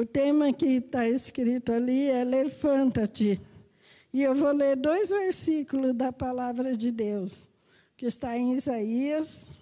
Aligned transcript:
O 0.00 0.06
tema 0.06 0.50
que 0.50 0.64
está 0.64 1.06
escrito 1.06 1.72
ali 1.72 2.08
é 2.08 2.24
Levanta-te. 2.24 3.38
E 4.10 4.22
eu 4.22 4.34
vou 4.34 4.50
ler 4.50 4.74
dois 4.74 5.10
versículos 5.10 5.92
da 5.92 6.10
palavra 6.10 6.74
de 6.74 6.90
Deus, 6.90 7.52
que 7.98 8.06
está 8.06 8.34
em 8.34 8.54
Isaías, 8.54 9.60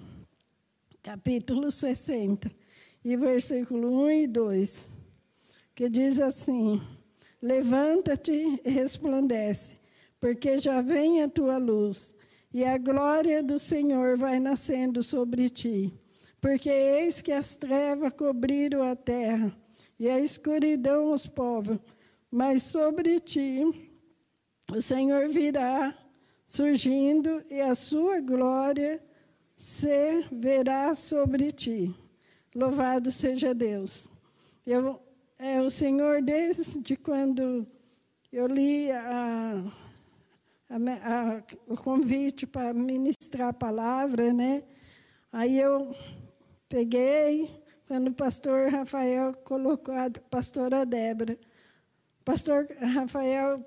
capítulo 1.02 1.72
60, 1.72 2.52
e 3.04 3.16
versículo 3.16 4.04
1 4.04 4.10
e 4.12 4.26
2, 4.28 4.96
que 5.74 5.88
diz 5.88 6.20
assim: 6.20 6.80
Levanta-te 7.42 8.60
e 8.64 8.70
resplandece, 8.70 9.76
porque 10.20 10.58
já 10.58 10.80
vem 10.80 11.20
a 11.20 11.28
tua 11.28 11.58
luz, 11.58 12.14
e 12.54 12.64
a 12.64 12.78
glória 12.78 13.42
do 13.42 13.58
Senhor 13.58 14.16
vai 14.16 14.38
nascendo 14.38 15.02
sobre 15.02 15.50
ti. 15.50 15.92
Porque 16.40 16.70
eis 16.70 17.20
que 17.20 17.32
as 17.32 17.56
trevas 17.56 18.12
cobriram 18.12 18.84
a 18.84 18.94
terra, 18.94 19.52
e 19.98 20.08
a 20.08 20.18
escuridão 20.20 21.12
os 21.12 21.26
povos, 21.26 21.78
mas 22.30 22.62
sobre 22.62 23.18
ti 23.20 23.62
o 24.70 24.82
Senhor 24.82 25.28
virá 25.28 25.96
surgindo, 26.44 27.42
e 27.50 27.60
a 27.60 27.74
sua 27.74 28.20
glória 28.20 29.02
se 29.56 30.24
verá 30.32 30.94
sobre 30.94 31.52
ti. 31.52 31.94
Louvado 32.54 33.12
seja 33.12 33.54
Deus. 33.54 34.10
Eu, 34.66 34.98
é, 35.38 35.60
o 35.60 35.70
Senhor, 35.70 36.22
desde 36.22 36.96
quando 36.96 37.66
eu 38.32 38.46
li 38.46 38.90
a, 38.90 39.64
a, 40.70 40.76
a, 40.76 41.42
o 41.66 41.76
convite 41.76 42.46
para 42.46 42.72
ministrar 42.72 43.48
a 43.48 43.52
palavra, 43.52 44.32
né? 44.32 44.62
Aí 45.32 45.58
eu 45.58 45.94
peguei, 46.68 47.50
quando 47.88 48.08
o 48.08 48.14
pastor 48.14 48.70
Rafael 48.70 49.32
colocou 49.44 49.94
a 49.94 50.10
pastora 50.30 50.84
Débora. 50.84 51.38
Pastor 52.22 52.68
Rafael 52.78 53.64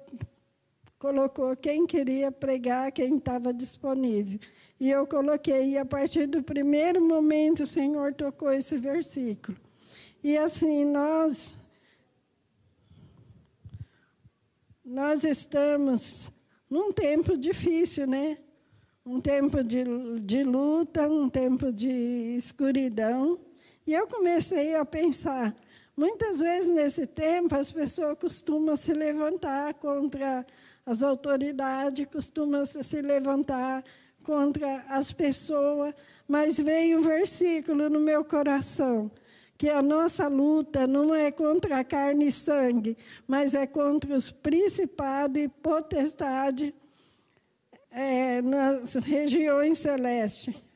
colocou 1.00 1.58
quem 1.58 1.88
queria 1.88 2.32
pregar, 2.32 2.92
quem 2.92 3.18
estava 3.18 3.52
disponível. 3.52 4.40
E 4.80 4.92
eu 4.92 5.08
coloquei, 5.08 5.72
e 5.72 5.78
a 5.80 5.84
partir 5.84 6.28
do 6.28 6.44
primeiro 6.44 7.02
momento 7.02 7.64
o 7.64 7.68
Senhor 7.68 8.14
tocou 8.14 8.52
esse 8.54 8.78
versículo. 8.78 9.58
E 10.24 10.38
assim, 10.38 10.86
nós 10.86 11.58
nós 14.86 15.24
estamos 15.24 16.32
num 16.70 16.92
tempo 16.92 17.36
difícil, 17.36 18.06
né? 18.06 18.38
Um 19.04 19.20
tempo 19.20 19.64
de, 19.64 19.84
de 20.20 20.44
luta, 20.44 21.10
um 21.10 21.28
tempo 21.28 21.72
de 21.72 21.90
escuridão. 22.38 23.40
E 23.92 23.94
eu 23.94 24.08
comecei 24.08 24.74
a 24.74 24.86
pensar, 24.86 25.54
muitas 25.98 26.40
vezes 26.40 26.72
nesse 26.72 27.06
tempo 27.06 27.54
as 27.54 27.74
pessoas 27.74 28.18
costumam 28.18 28.74
se 28.78 28.94
levantar 28.94 29.74
contra 29.74 30.46
as 30.86 31.04
autoridades, 31.04 32.08
costumam 32.08 32.64
se 32.66 33.02
levantar 33.02 33.84
contra 34.24 34.86
as 34.88 35.12
pessoas, 35.12 35.94
mas 36.26 36.58
veio 36.58 37.00
um 37.00 37.02
versículo 37.02 37.90
no 37.90 38.00
meu 38.00 38.24
coração 38.24 39.12
que 39.58 39.68
a 39.68 39.82
nossa 39.82 40.30
luta 40.30 40.88
não 40.88 41.14
é 41.14 41.30
contra 41.30 41.80
a 41.80 41.84
carne 41.84 42.28
e 42.28 42.32
sangue, 42.32 42.98
mas 43.28 43.54
é 43.54 43.68
contra 43.68 44.16
os 44.16 44.32
principados 44.32 45.44
e 45.44 45.50
potestades 45.50 46.72
é, 47.92 48.42
nas 48.42 48.94
regiões 48.94 49.80
celestes. 49.80 50.71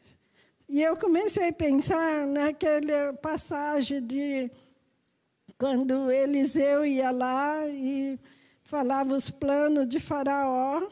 E 0.67 0.81
eu 0.81 0.97
comecei 0.97 1.49
a 1.49 1.53
pensar 1.53 2.25
naquela 2.25 3.13
passagem 3.13 4.01
de 4.01 4.51
quando 5.57 6.11
Eliseu 6.11 6.83
ia 6.83 7.11
lá 7.11 7.67
e 7.67 8.19
falava 8.63 9.15
os 9.15 9.29
planos 9.29 9.87
de 9.87 9.99
Faraó, 9.99 10.87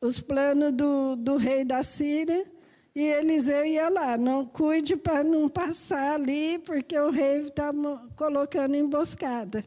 os 0.00 0.20
planos 0.20 0.72
do, 0.72 1.16
do 1.16 1.36
rei 1.36 1.64
da 1.64 1.82
Síria. 1.82 2.46
E 2.94 3.02
Eliseu 3.02 3.64
ia 3.66 3.88
lá, 3.88 4.16
não 4.16 4.46
cuide 4.46 4.96
para 4.96 5.24
não 5.24 5.48
passar 5.48 6.14
ali, 6.14 6.58
porque 6.60 6.98
o 6.98 7.10
rei 7.10 7.40
está 7.40 7.72
colocando 8.16 8.76
emboscada. 8.76 9.64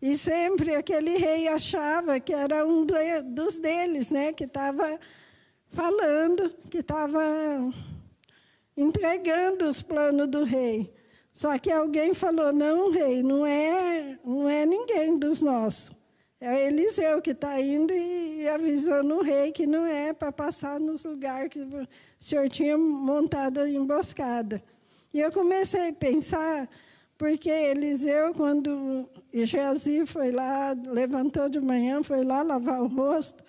E 0.00 0.16
sempre 0.16 0.74
aquele 0.74 1.16
rei 1.16 1.48
achava 1.48 2.20
que 2.20 2.32
era 2.32 2.64
um 2.64 2.86
dos 3.24 3.58
deles, 3.58 4.10
né, 4.10 4.32
que 4.32 4.44
estava 4.44 4.98
falando, 5.70 6.50
que 6.70 6.78
estava 6.78 7.20
entregando 8.76 9.68
os 9.68 9.80
planos 9.80 10.28
do 10.28 10.44
rei. 10.44 10.92
Só 11.32 11.58
que 11.58 11.70
alguém 11.70 12.14
falou: 12.14 12.52
não, 12.52 12.90
rei, 12.90 13.22
não 13.22 13.46
é, 13.46 14.18
não 14.24 14.48
é 14.48 14.66
ninguém 14.66 15.18
dos 15.18 15.42
nossos. 15.42 15.94
É 16.38 16.66
Eliseu 16.66 17.22
que 17.22 17.30
está 17.30 17.58
indo 17.60 17.94
e 17.94 18.46
avisando 18.46 19.14
o 19.14 19.22
rei 19.22 19.52
que 19.52 19.66
não 19.66 19.86
é 19.86 20.12
para 20.12 20.30
passar 20.30 20.78
nos 20.78 21.04
lugares 21.04 21.48
que 21.48 21.60
o 21.60 21.88
senhor 22.20 22.48
tinha 22.50 22.76
montado 22.76 23.60
a 23.60 23.68
emboscada. 23.68 24.62
E 25.14 25.20
eu 25.20 25.30
comecei 25.30 25.88
a 25.88 25.92
pensar, 25.94 26.68
porque 27.16 27.48
Eliseu, 27.48 28.34
quando 28.34 29.08
Geazi 29.32 30.04
foi 30.04 30.30
lá, 30.30 30.76
levantou 30.88 31.48
de 31.48 31.58
manhã, 31.58 32.02
foi 32.02 32.22
lá 32.22 32.42
lavar 32.42 32.82
o 32.82 32.86
rosto, 32.86 33.42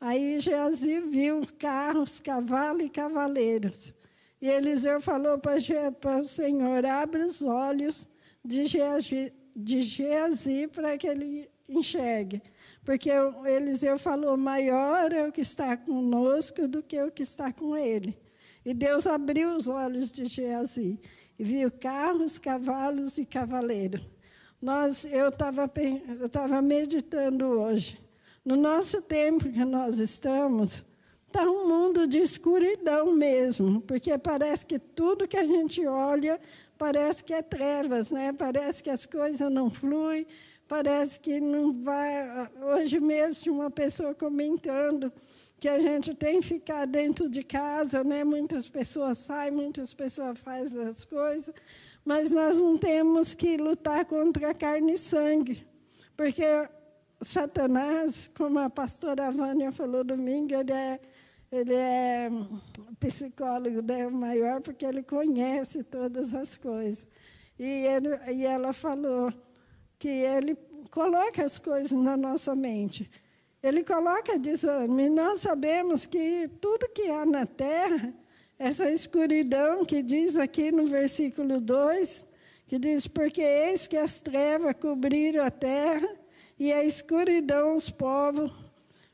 aí 0.00 0.40
Geazi 0.40 0.98
viu 0.98 1.42
carros, 1.60 2.18
cavalos 2.18 2.84
e 2.84 2.88
cavaleiros. 2.88 3.94
E 4.42 4.50
Eliseu 4.50 5.00
falou 5.00 5.38
para 5.38 6.20
o 6.20 6.24
Senhor: 6.24 6.84
abre 6.84 7.22
os 7.22 7.42
olhos 7.42 8.10
de 8.44 8.66
Geazi, 8.66 9.32
de 9.54 10.68
para 10.68 10.98
que 10.98 11.06
ele 11.06 11.48
enxergue. 11.68 12.42
Porque 12.84 13.08
Eliseu 13.46 13.96
falou: 14.00 14.36
maior 14.36 15.12
é 15.12 15.28
o 15.28 15.30
que 15.30 15.42
está 15.42 15.76
conosco 15.76 16.66
do 16.66 16.82
que 16.82 17.00
o 17.00 17.12
que 17.12 17.22
está 17.22 17.52
com 17.52 17.76
ele. 17.76 18.18
E 18.64 18.74
Deus 18.74 19.06
abriu 19.06 19.56
os 19.56 19.68
olhos 19.68 20.10
de 20.10 20.24
Geazi 20.24 20.98
e 21.38 21.44
viu 21.44 21.70
carros, 21.70 22.36
cavalos 22.36 23.18
e 23.18 23.24
cavaleiros. 23.24 24.04
Nós, 24.60 25.04
eu 25.04 25.28
estava 25.28 25.70
eu 26.56 26.62
meditando 26.62 27.46
hoje. 27.46 28.00
No 28.44 28.56
nosso 28.56 29.02
tempo 29.02 29.48
que 29.48 29.64
nós 29.64 29.98
estamos, 29.98 30.84
está 31.32 31.50
um 31.50 31.66
mundo 31.66 32.06
de 32.06 32.18
escuridão 32.18 33.10
mesmo, 33.12 33.80
porque 33.80 34.16
parece 34.18 34.66
que 34.66 34.78
tudo 34.78 35.26
que 35.26 35.38
a 35.38 35.46
gente 35.46 35.84
olha 35.86 36.38
parece 36.76 37.24
que 37.24 37.32
é 37.32 37.40
trevas, 37.40 38.10
né? 38.10 38.32
Parece 38.32 38.82
que 38.82 38.90
as 38.90 39.06
coisas 39.06 39.50
não 39.50 39.70
fluem, 39.70 40.26
parece 40.68 41.18
que 41.18 41.40
não 41.40 41.72
vai. 41.82 42.50
Hoje 42.60 43.00
mesmo, 43.00 43.54
uma 43.54 43.70
pessoa 43.70 44.14
comentando 44.14 45.10
que 45.58 45.68
a 45.68 45.78
gente 45.78 46.12
tem 46.12 46.40
que 46.40 46.48
ficar 46.48 46.86
dentro 46.86 47.30
de 47.30 47.42
casa, 47.42 48.04
né? 48.04 48.24
Muitas 48.24 48.68
pessoas 48.68 49.18
saem, 49.18 49.52
muitas 49.52 49.94
pessoas 49.94 50.38
fazem 50.38 50.82
as 50.82 51.04
coisas, 51.04 51.54
mas 52.04 52.30
nós 52.30 52.58
não 52.58 52.76
temos 52.76 53.32
que 53.32 53.56
lutar 53.56 54.04
contra 54.04 54.52
carne 54.52 54.94
e 54.94 54.98
sangue, 54.98 55.66
porque 56.14 56.44
Satanás, 57.22 58.28
como 58.36 58.58
a 58.58 58.68
pastora 58.68 59.30
Vânia 59.30 59.72
falou 59.72 60.04
domingo, 60.04 60.52
ele 60.52 60.72
é 60.72 61.00
ele 61.52 61.74
é 61.74 62.30
psicólogo 62.98 63.82
né, 63.82 64.08
maior 64.08 64.62
porque 64.62 64.86
ele 64.86 65.02
conhece 65.02 65.84
todas 65.84 66.32
as 66.34 66.56
coisas. 66.56 67.06
E, 67.58 67.64
ele, 67.64 68.08
e 68.32 68.46
ela 68.46 68.72
falou 68.72 69.30
que 69.98 70.08
ele 70.08 70.56
coloca 70.90 71.44
as 71.44 71.58
coisas 71.58 71.92
na 71.92 72.16
nossa 72.16 72.56
mente. 72.56 73.10
Ele 73.62 73.84
coloca 73.84 74.38
desânimo. 74.38 74.98
E 74.98 75.10
nós 75.10 75.42
sabemos 75.42 76.06
que 76.06 76.48
tudo 76.58 76.88
que 76.88 77.10
há 77.10 77.26
na 77.26 77.44
terra, 77.44 78.14
essa 78.58 78.90
escuridão 78.90 79.84
que 79.84 80.02
diz 80.02 80.38
aqui 80.38 80.72
no 80.72 80.86
versículo 80.86 81.60
2, 81.60 82.26
que 82.66 82.78
diz: 82.78 83.06
Porque 83.06 83.42
eis 83.42 83.86
que 83.86 83.98
as 83.98 84.20
trevas 84.20 84.74
cobriram 84.80 85.44
a 85.44 85.50
terra 85.50 86.08
e 86.58 86.72
a 86.72 86.82
escuridão 86.82 87.76
os 87.76 87.90
povos. 87.90 88.50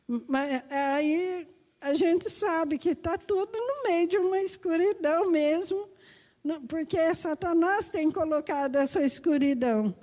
Mas 0.06 0.62
aí 0.70 1.46
a 1.80 1.94
gente 1.94 2.28
sabe 2.28 2.78
que 2.78 2.90
está 2.90 3.16
tudo 3.16 3.52
no 3.56 3.88
meio 3.88 4.08
de 4.08 4.18
uma 4.18 4.40
escuridão 4.40 5.30
mesmo, 5.30 5.88
porque 6.68 7.14
Satanás 7.14 7.88
tem 7.88 8.10
colocado 8.10 8.76
essa 8.76 9.04
escuridão 9.04 9.94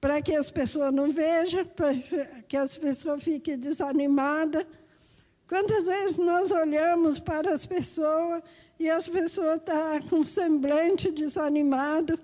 para 0.00 0.20
que 0.20 0.34
as 0.34 0.50
pessoas 0.50 0.92
não 0.92 1.10
vejam, 1.10 1.64
para 1.64 1.94
que 2.48 2.56
as 2.56 2.76
pessoas 2.76 3.22
fiquem 3.22 3.56
desanimadas. 3.56 4.66
Quantas 5.48 5.86
vezes 5.86 6.18
nós 6.18 6.50
olhamos 6.50 7.20
para 7.20 7.54
as 7.54 7.64
pessoas 7.64 8.42
e 8.80 8.90
as 8.90 9.06
pessoas 9.06 9.58
estão 9.58 10.00
tá 10.00 10.00
com 10.10 10.24
semblante 10.24 11.10
desanimado? 11.12 12.18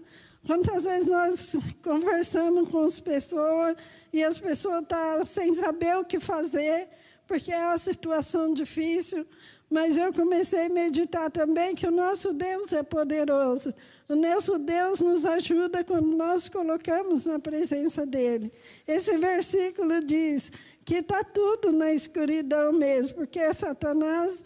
Quantas 0.44 0.84
vezes 0.84 1.08
nós 1.08 1.56
conversamos 1.82 2.68
com 2.68 2.84
as 2.84 2.98
pessoas 2.98 3.76
e 4.12 4.24
as 4.24 4.38
pessoas 4.38 4.82
estão 4.82 5.18
tá 5.18 5.24
sem 5.24 5.54
saber 5.54 5.96
o 5.98 6.04
que 6.04 6.18
fazer, 6.18 6.88
porque 7.28 7.52
é 7.52 7.66
uma 7.66 7.78
situação 7.78 8.54
difícil, 8.54 9.24
mas 9.70 9.98
eu 9.98 10.12
comecei 10.14 10.64
a 10.64 10.68
meditar 10.70 11.30
também 11.30 11.74
que 11.74 11.86
o 11.86 11.90
nosso 11.90 12.32
Deus 12.32 12.72
é 12.72 12.82
poderoso 12.82 13.74
O 14.08 14.16
nosso 14.16 14.58
Deus 14.58 15.00
nos 15.00 15.26
ajuda 15.26 15.84
quando 15.84 16.16
nós 16.16 16.48
colocamos 16.48 17.26
na 17.26 17.38
presença 17.38 18.06
dele. 18.06 18.50
Esse 18.86 19.14
versículo 19.18 20.02
diz 20.02 20.50
que 20.86 20.96
está 20.96 21.22
tudo 21.22 21.70
na 21.70 21.92
escuridão 21.92 22.72
mesmo, 22.72 23.16
porque 23.16 23.52
Satanás, 23.52 24.42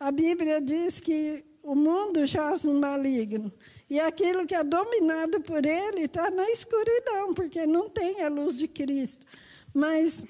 a 0.00 0.10
Bíblia 0.10 0.60
diz 0.60 0.98
que 0.98 1.44
o 1.62 1.76
mundo 1.76 2.26
jaz 2.26 2.64
no 2.64 2.74
maligno. 2.74 3.52
E 3.88 4.00
aquilo 4.00 4.44
que 4.44 4.56
é 4.56 4.64
dominado 4.64 5.40
por 5.40 5.64
ele 5.64 6.06
está 6.06 6.28
na 6.32 6.50
escuridão, 6.50 7.32
porque 7.32 7.64
não 7.64 7.88
tem 7.88 8.22
a 8.22 8.28
luz 8.28 8.58
de 8.58 8.66
Cristo. 8.66 9.24
Mas 9.72 10.26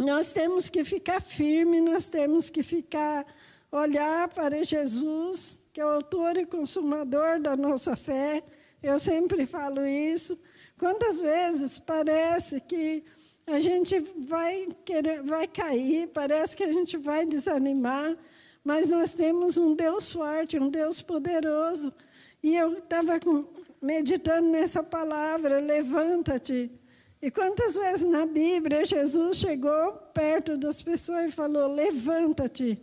nós 0.00 0.32
temos 0.32 0.70
que 0.70 0.82
ficar 0.82 1.20
firmes, 1.20 1.82
nós 1.82 2.08
temos 2.08 2.48
que 2.48 2.62
ficar, 2.62 3.26
olhar 3.70 4.28
para 4.28 4.62
Jesus, 4.64 5.62
que 5.74 5.80
é 5.80 5.84
o 5.84 5.90
autor 5.90 6.38
e 6.38 6.46
consumador 6.46 7.38
da 7.38 7.54
nossa 7.54 7.94
fé. 7.94 8.42
Eu 8.82 8.98
sempre 8.98 9.44
falo 9.44 9.86
isso. 9.86 10.38
Quantas 10.78 11.20
vezes 11.20 11.78
parece 11.78 12.62
que 12.62 13.04
a 13.46 13.60
gente 13.60 13.98
vai, 13.98 14.68
querer, 14.86 15.22
vai 15.22 15.46
cair, 15.46 16.08
parece 16.08 16.56
que 16.56 16.64
a 16.64 16.72
gente 16.72 16.96
vai 16.96 17.26
desanimar, 17.26 18.16
mas 18.64 18.88
nós 18.88 19.12
temos 19.12 19.58
um 19.58 19.74
Deus 19.74 20.10
forte, 20.10 20.58
um 20.58 20.70
Deus 20.70 21.02
poderoso. 21.02 21.92
E 22.42 22.56
eu 22.56 22.78
estava 22.78 23.20
meditando 23.82 24.48
nessa 24.48 24.82
palavra, 24.82 25.60
levanta-te. 25.60 26.70
E 27.22 27.30
quantas 27.30 27.74
vezes 27.74 28.06
na 28.06 28.24
Bíblia 28.24 28.84
Jesus 28.84 29.36
chegou 29.36 29.92
perto 30.14 30.56
das 30.56 30.82
pessoas 30.82 31.30
e 31.30 31.34
falou: 31.34 31.72
levanta-te. 31.72 32.80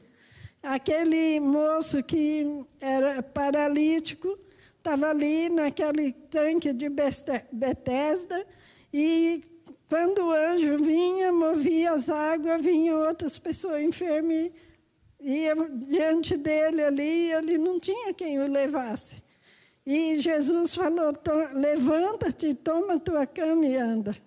Aquele 0.61 1.39
moço 1.39 2.03
que 2.03 2.45
era 2.79 3.23
paralítico 3.23 4.37
estava 4.77 5.09
ali 5.09 5.49
naquele 5.49 6.11
tanque 6.11 6.71
de 6.73 6.87
Betesda 7.51 8.45
e 8.93 9.41
quando 9.89 10.19
o 10.19 10.31
anjo 10.31 10.77
vinha, 10.77 11.31
movia 11.31 11.91
as 11.91 12.09
águas, 12.09 12.63
vinham 12.63 12.99
outras 12.99 13.37
pessoas 13.37 13.81
enfermas, 13.81 14.51
ia 15.19 15.55
diante 15.55 16.35
dele 16.35 16.83
ali, 16.83 17.31
ele 17.31 17.57
não 17.57 17.79
tinha 17.79 18.13
quem 18.13 18.39
o 18.39 18.47
levasse. 18.47 19.23
E 19.85 20.19
Jesus 20.19 20.75
falou: 20.75 21.13
levanta-te, 21.53 22.53
toma 22.53 22.99
tua 22.99 23.25
cama 23.25 23.65
e 23.65 23.77
anda. 23.77 24.26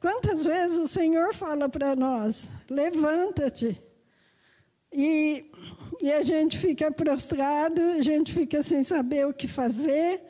Quantas 0.00 0.44
vezes 0.44 0.78
o 0.78 0.86
Senhor 0.86 1.34
fala 1.34 1.68
para 1.68 1.96
nós: 1.96 2.50
levanta-te. 2.68 3.80
E, 4.92 5.50
e 6.00 6.10
a 6.10 6.22
gente 6.22 6.56
fica 6.56 6.90
prostrado, 6.90 7.80
a 7.80 8.02
gente 8.02 8.32
fica 8.32 8.62
sem 8.62 8.82
saber 8.82 9.26
o 9.26 9.34
que 9.34 9.46
fazer, 9.46 10.20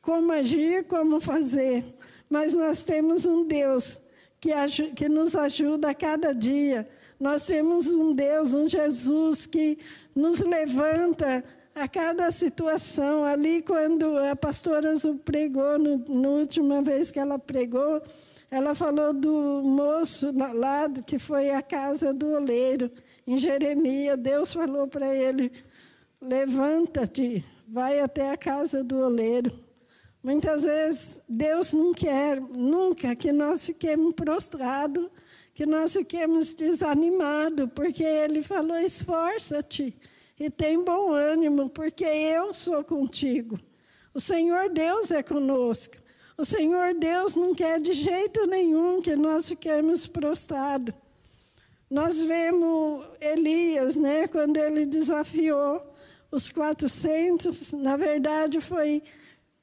como 0.00 0.32
agir, 0.32 0.84
como 0.84 1.20
fazer 1.20 1.84
mas 2.32 2.54
nós 2.54 2.82
temos 2.82 3.26
um 3.26 3.46
Deus 3.46 4.00
que, 4.40 4.50
que 4.96 5.06
nos 5.06 5.36
ajuda 5.36 5.90
a 5.90 5.94
cada 5.94 6.32
dia. 6.32 6.88
Nós 7.20 7.44
temos 7.44 7.88
um 7.88 8.14
Deus, 8.14 8.54
um 8.54 8.66
Jesus 8.66 9.44
que 9.44 9.78
nos 10.14 10.40
levanta 10.40 11.44
a 11.74 11.86
cada 11.86 12.30
situação. 12.30 13.22
Ali, 13.22 13.60
quando 13.60 14.16
a 14.16 14.34
pastora 14.34 14.92
Azul 14.92 15.20
pregou, 15.22 15.78
no, 15.78 15.98
na 16.08 16.28
última 16.30 16.80
vez 16.80 17.10
que 17.10 17.18
ela 17.18 17.38
pregou, 17.38 18.00
ela 18.52 18.74
falou 18.74 19.14
do 19.14 19.62
moço 19.64 20.30
lá 20.30 20.86
que 21.06 21.18
foi 21.18 21.50
à 21.52 21.62
casa 21.62 22.12
do 22.12 22.34
oleiro, 22.34 22.92
em 23.26 23.38
Jeremias. 23.38 24.18
Deus 24.18 24.52
falou 24.52 24.86
para 24.86 25.16
ele: 25.16 25.50
levanta-te, 26.20 27.42
vai 27.66 28.00
até 28.00 28.30
a 28.30 28.36
casa 28.36 28.84
do 28.84 28.98
oleiro. 28.98 29.58
Muitas 30.22 30.64
vezes 30.64 31.24
Deus 31.26 31.72
não 31.72 31.94
quer 31.94 32.42
nunca 32.42 33.16
que 33.16 33.32
nós 33.32 33.64
fiquemos 33.64 34.12
prostrados, 34.12 35.08
que 35.54 35.64
nós 35.64 35.94
fiquemos 35.94 36.54
desanimados, 36.54 37.70
porque 37.74 38.04
Ele 38.04 38.42
falou: 38.42 38.76
esforça-te 38.76 39.96
e 40.38 40.50
tem 40.50 40.84
bom 40.84 41.10
ânimo, 41.10 41.70
porque 41.70 42.04
eu 42.04 42.52
sou 42.52 42.84
contigo. 42.84 43.56
O 44.12 44.20
Senhor 44.20 44.68
Deus 44.68 45.10
é 45.10 45.22
conosco. 45.22 46.01
O 46.36 46.44
Senhor 46.44 46.94
Deus 46.94 47.36
não 47.36 47.54
quer 47.54 47.80
de 47.80 47.92
jeito 47.92 48.46
nenhum 48.46 49.00
que 49.02 49.14
nós 49.14 49.48
fiquemos 49.48 50.06
prostrados. 50.06 50.94
Nós 51.90 52.22
vemos 52.22 53.04
Elias, 53.20 53.96
né, 53.96 54.26
quando 54.26 54.56
ele 54.56 54.86
desafiou 54.86 55.82
os 56.30 56.48
400, 56.48 57.74
na 57.74 57.98
verdade 57.98 58.60
foi 58.60 59.02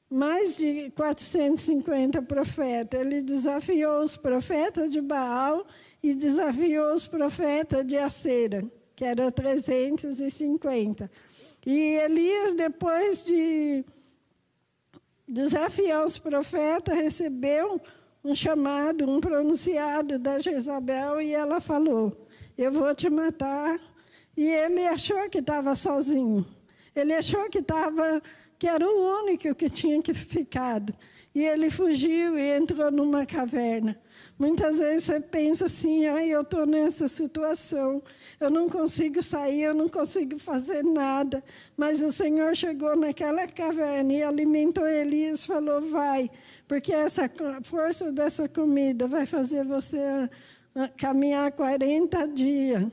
mais 0.08 0.56
de 0.56 0.90
450 0.94 2.22
profetas. 2.22 3.00
Ele 3.00 3.20
desafiou 3.20 4.02
os 4.02 4.16
profetas 4.16 4.92
de 4.92 5.00
Baal 5.00 5.66
e 6.00 6.14
desafiou 6.14 6.94
os 6.94 7.08
profetas 7.08 7.84
de 7.84 7.96
Acera, 7.96 8.64
que 8.94 9.04
eram 9.04 9.30
350. 9.30 11.10
E 11.66 11.96
Elias, 11.96 12.54
depois 12.54 13.24
de 13.24 13.84
desafiar 15.30 16.04
os 16.04 16.18
profetas, 16.18 16.94
recebeu 16.94 17.80
um 18.22 18.34
chamado, 18.34 19.08
um 19.08 19.20
pronunciado 19.20 20.18
da 20.18 20.38
Jezabel, 20.38 21.20
e 21.22 21.32
ela 21.32 21.60
falou: 21.60 22.28
Eu 22.58 22.72
vou 22.72 22.94
te 22.94 23.08
matar. 23.08 23.78
E 24.36 24.46
ele 24.46 24.86
achou 24.86 25.28
que 25.28 25.38
estava 25.38 25.74
sozinho. 25.76 26.46
Ele 26.94 27.14
achou 27.14 27.48
que 27.48 27.58
estava 27.58 28.22
que 28.58 28.66
era 28.66 28.86
o 28.86 29.22
único 29.22 29.54
que 29.54 29.70
tinha 29.70 30.02
que 30.02 30.12
ficado. 30.12 30.94
E 31.34 31.44
ele 31.44 31.70
fugiu 31.70 32.36
e 32.36 32.56
entrou 32.56 32.90
numa 32.90 33.24
caverna. 33.24 33.96
Muitas 34.36 34.78
vezes 34.78 35.04
você 35.04 35.20
pensa 35.20 35.66
assim: 35.66 36.06
ai, 36.06 36.30
eu 36.30 36.40
estou 36.40 36.66
nessa 36.66 37.06
situação, 37.06 38.02
eu 38.40 38.50
não 38.50 38.68
consigo 38.68 39.22
sair, 39.22 39.62
eu 39.62 39.74
não 39.74 39.88
consigo 39.88 40.38
fazer 40.38 40.82
nada. 40.82 41.44
Mas 41.76 42.02
o 42.02 42.10
Senhor 42.10 42.56
chegou 42.56 42.96
naquela 42.96 43.46
caverna 43.46 44.12
e 44.12 44.22
alimentou 44.22 44.88
Elias, 44.88 45.44
falou: 45.44 45.80
vai, 45.82 46.28
porque 46.66 46.92
essa 46.92 47.30
força 47.62 48.10
dessa 48.10 48.48
comida 48.48 49.06
vai 49.06 49.24
fazer 49.24 49.64
você 49.64 50.00
ah, 50.74 50.88
caminhar 50.96 51.52
40 51.52 52.26
dias. 52.28 52.86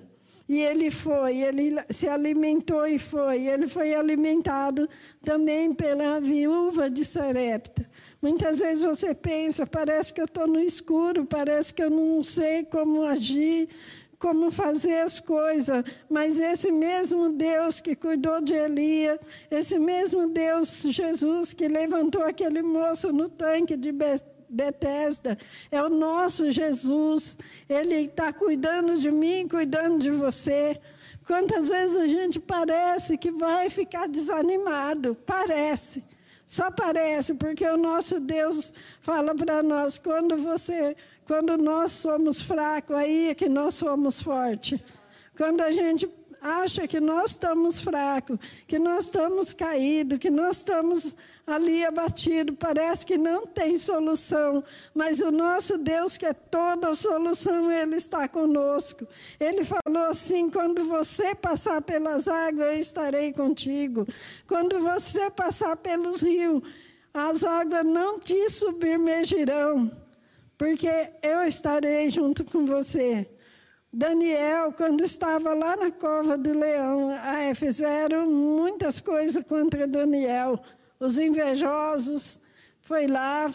E 0.49 0.61
ele 0.61 0.89
foi, 0.89 1.41
ele 1.41 1.75
se 1.89 2.07
alimentou 2.07 2.87
e 2.87 2.97
foi. 2.97 3.47
Ele 3.47 3.67
foi 3.67 3.93
alimentado 3.93 4.87
também 5.23 5.73
pela 5.73 6.21
viúva 6.21 6.89
de 6.89 7.03
Sarepta. 7.03 7.89
Muitas 8.21 8.59
vezes 8.59 8.83
você 8.83 9.13
pensa, 9.13 9.65
parece 9.65 10.11
que 10.13 10.19
eu 10.19 10.25
estou 10.25 10.47
no 10.47 10.59
escuro, 10.59 11.25
parece 11.25 11.73
que 11.73 11.83
eu 11.83 11.89
não 11.89 12.23
sei 12.23 12.63
como 12.63 13.03
agir, 13.03 13.69
como 14.17 14.49
fazer 14.49 14.99
as 15.01 15.19
coisas, 15.19 15.83
mas 16.09 16.39
esse 16.39 16.71
mesmo 16.71 17.29
Deus 17.29 17.79
que 17.79 17.95
cuidou 17.95 18.41
de 18.41 18.53
Elias, 18.53 19.19
esse 19.51 19.77
mesmo 19.77 20.27
Deus, 20.27 20.81
Jesus, 20.81 21.53
que 21.53 21.67
levantou 21.67 22.23
aquele 22.23 22.63
moço 22.63 23.13
no 23.13 23.29
tanque 23.29 23.77
de 23.77 23.93
Betesda, 24.49 25.37
é 25.69 25.81
o 25.81 25.89
nosso 25.89 26.49
Jesus. 26.49 27.37
Ele 27.69 28.05
está 28.05 28.33
cuidando 28.33 28.97
de 28.97 29.11
mim, 29.11 29.47
cuidando 29.47 29.99
de 29.99 30.09
você. 30.09 30.79
Quantas 31.25 31.69
vezes 31.69 31.97
a 31.97 32.07
gente 32.07 32.39
parece 32.39 33.17
que 33.17 33.29
vai 33.29 33.69
ficar 33.69 34.07
desanimado? 34.07 35.13
Parece. 35.13 36.03
Só 36.47 36.71
parece, 36.71 37.33
porque 37.33 37.67
o 37.67 37.75
nosso 37.75 38.21
Deus 38.21 38.73
fala 39.01 39.35
para 39.35 39.61
nós, 39.61 39.97
quando 39.97 40.37
você, 40.37 40.95
quando 41.27 41.57
nós 41.57 41.91
somos 41.91 42.41
fracos, 42.41 42.95
aí 42.95 43.31
é 43.31 43.35
que 43.35 43.49
nós 43.49 43.73
somos 43.73 44.21
fortes. 44.21 44.79
Quando 45.35 45.59
a 45.59 45.71
gente 45.71 46.09
acha 46.41 46.87
que 46.87 46.99
nós 46.99 47.31
estamos 47.31 47.79
fracos, 47.79 48.39
que 48.67 48.77
nós 48.79 49.05
estamos 49.05 49.53
caídos, 49.53 50.19
que 50.19 50.29
nós 50.29 50.57
estamos 50.57 51.15
ali 51.47 51.85
abatidos, 51.85 52.57
parece 52.59 53.05
que 53.05 53.17
não 53.17 53.47
tem 53.47 53.77
solução, 53.77 54.61
mas 54.93 55.21
o 55.21 55.31
nosso 55.31 55.77
Deus, 55.77 56.17
que 56.17 56.25
é 56.25 56.33
toda 56.33 56.93
solução, 56.93 57.71
Ele 57.71 57.95
está 57.95 58.27
conosco. 58.27 59.07
Ele 59.39 59.63
falou 59.63 60.09
assim: 60.09 60.49
quando 60.49 60.83
você 60.85 61.33
passar 61.33 61.81
pelas 61.81 62.27
águas, 62.27 62.67
eu 62.67 62.79
estarei 62.79 63.31
contigo. 63.31 64.05
Quando 64.45 64.79
você 64.81 65.31
passar 65.31 65.77
pelos 65.77 66.21
rios, 66.21 66.61
as 67.13 67.43
águas 67.45 67.85
não 67.85 68.19
te 68.19 68.49
submergirão, 68.49 69.89
porque 70.57 71.11
eu 71.21 71.43
estarei 71.43 72.09
junto 72.09 72.43
com 72.43 72.65
você. 72.65 73.27
Daniel, 73.97 74.71
quando 74.73 75.03
estava 75.03 75.55
lá 75.55 75.75
na 75.75 75.89
cova 75.89 76.37
do 76.37 76.53
leão, 76.53 77.09
fizeram 77.55 78.29
muitas 78.29 79.01
coisas 79.01 79.43
contra 79.43 79.87
Daniel. 79.87 80.59
Os 80.99 81.17
invejosos 81.17 82.39
foi 82.79 83.07
lá, 83.07 83.47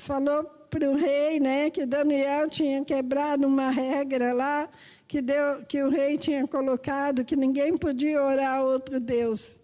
falou 0.00 0.42
para 0.68 0.90
o 0.90 0.96
rei 0.96 1.38
né, 1.38 1.70
que 1.70 1.86
Daniel 1.86 2.48
tinha 2.48 2.84
quebrado 2.84 3.46
uma 3.46 3.70
regra 3.70 4.32
lá, 4.32 4.68
que, 5.06 5.22
deu, 5.22 5.62
que 5.68 5.80
o 5.80 5.88
rei 5.88 6.18
tinha 6.18 6.44
colocado, 6.48 7.24
que 7.24 7.36
ninguém 7.36 7.76
podia 7.76 8.20
orar 8.20 8.56
a 8.56 8.64
outro 8.64 8.98
Deus. 8.98 9.60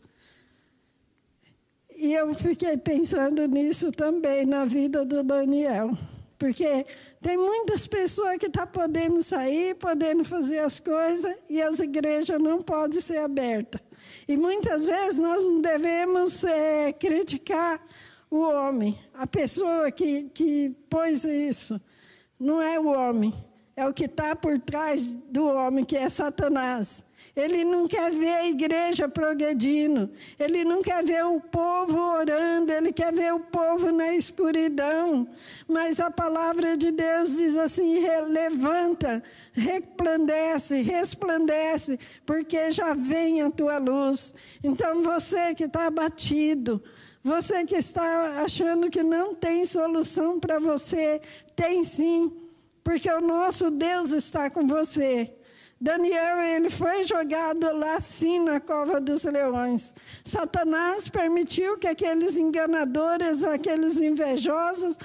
e 1.97 2.15
eu 2.15 2.33
fiquei 2.37 2.77
pensando 2.77 3.45
nisso 3.49 3.91
também 3.91 4.47
na 4.47 4.65
vida 4.65 5.05
do 5.05 5.25
Daniel, 5.25 5.91
porque 6.39 6.87
tem 7.21 7.37
muitas 7.37 7.87
pessoas 7.87 8.39
que 8.39 8.47
estão 8.47 8.65
tá 8.65 8.67
podendo 8.67 9.23
sair, 9.23 9.75
podendo 9.75 10.25
fazer 10.25 10.59
as 10.59 10.79
coisas, 10.79 11.35
e 11.49 11.61
as 11.61 11.81
igrejas 11.81 12.41
não 12.41 12.61
podem 12.61 13.01
ser 13.01 13.19
abertas. 13.19 13.81
E 14.27 14.37
muitas 14.37 14.87
vezes 14.87 15.19
nós 15.19 15.43
não 15.43 15.61
devemos 15.61 16.45
é, 16.45 16.93
criticar 16.93 17.81
o 18.31 18.41
homem, 18.41 18.99
a 19.15 19.27
pessoa 19.27 19.91
que, 19.91 20.25
que 20.35 20.71
pôs 20.89 21.25
isso. 21.25 21.81
Não 22.39 22.63
é 22.63 22.79
o 22.79 22.87
homem, 22.87 23.35
é 23.75 23.87
o 23.87 23.93
que 23.93 24.05
está 24.05 24.37
por 24.37 24.59
trás 24.61 25.05
do 25.05 25.47
homem, 25.47 25.85
que 25.85 25.97
é 25.97 26.09
Satanás. 26.09 27.05
Ele 27.35 27.65
não 27.65 27.87
quer 27.87 28.11
ver 28.11 28.35
a 28.35 28.47
igreja 28.49 29.09
progredindo. 29.09 30.11
Ele 30.39 30.65
não 30.65 30.81
quer 30.81 31.05
ver 31.05 31.25
o 31.25 31.41
povo 31.41 31.97
orando. 31.97 32.73
Ele 32.73 32.93
quer 32.93 33.13
ver 33.13 33.33
o 33.33 33.41
povo 33.41 33.93
na 33.93 34.15
escuridão. 34.15 35.29
Mas 35.69 36.01
a 36.01 36.11
palavra 36.11 36.77
de 36.77 36.91
Deus 36.91 37.37
diz 37.37 37.57
assim: 37.57 38.01
levanta, 38.29 39.23
resplandece, 39.53 40.83
resplandece, 40.83 41.99
porque 42.27 42.73
já 42.73 42.95
vem 42.95 43.43
a 43.43 43.51
tua 43.51 43.79
luz. 43.79 44.35
Então 44.63 45.03
você 45.03 45.55
que 45.55 45.65
está 45.65 45.87
abatido, 45.87 46.83
você 47.23 47.65
que 47.65 47.77
está 47.77 48.43
achando 48.43 48.91
que 48.91 49.03
não 49.03 49.35
tem 49.35 49.65
solução 49.65 50.41
para 50.41 50.59
você, 50.59 51.21
tem 51.55 51.85
sim, 51.85 52.33
porque 52.83 53.11
o 53.11 53.21
nosso 53.21 53.71
Deus 53.71 54.13
está 54.13 54.49
com 54.51 54.67
você. 54.67 55.38
Daniel, 55.81 56.41
ele 56.41 56.69
foi 56.69 57.07
jogado 57.07 57.73
lá 57.77 58.01
sim 58.01 58.41
na 58.41 58.59
cova 58.59 59.01
dos 59.01 59.23
leões. 59.23 59.95
Satanás 60.25 61.09
permitiu 61.09 61.79
que 61.79 61.87
aqueles 61.87 62.37
enganadores, 62.37 63.45
aqueles 63.45 63.97
invejosos, 64.01 64.99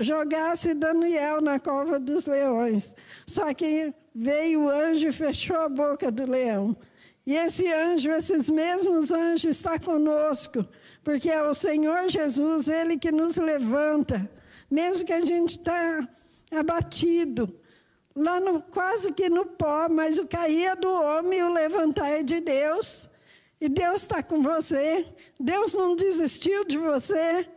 jogassem 0.00 0.74
Daniel 0.74 1.40
na 1.40 1.60
cova 1.60 2.00
dos 2.00 2.26
leões. 2.26 2.96
Só 3.28 3.54
que 3.54 3.94
veio 4.12 4.62
o 4.62 4.68
anjo 4.68 5.06
e 5.06 5.12
fechou 5.12 5.56
a 5.56 5.68
boca 5.68 6.10
do 6.10 6.28
leão. 6.28 6.76
E 7.24 7.36
esse 7.36 7.72
anjo, 7.72 8.10
esses 8.10 8.48
mesmos 8.48 9.12
anjos, 9.12 9.56
está 9.56 9.78
conosco, 9.78 10.66
porque 11.04 11.30
é 11.30 11.42
o 11.42 11.54
Senhor 11.54 12.08
Jesus, 12.08 12.66
Ele 12.66 12.98
que 12.98 13.12
nos 13.12 13.36
levanta, 13.36 14.28
mesmo 14.68 15.06
que 15.06 15.12
a 15.12 15.24
gente 15.24 15.58
está 15.58 16.08
abatido 16.50 17.54
lá 18.18 18.40
no, 18.40 18.60
quase 18.60 19.12
que 19.12 19.28
no 19.28 19.46
pó, 19.46 19.88
mas 19.88 20.18
o 20.18 20.26
cair 20.26 20.66
é 20.66 20.76
do 20.76 20.90
homem 20.90 21.38
e 21.38 21.42
o 21.42 21.52
levantar 21.52 22.10
é 22.10 22.22
de 22.22 22.40
Deus. 22.40 23.08
E 23.60 23.68
Deus 23.68 24.02
está 24.02 24.22
com 24.22 24.42
você. 24.42 25.06
Deus 25.38 25.74
não 25.74 25.96
desistiu 25.96 26.64
de 26.64 26.76
você. 26.76 27.48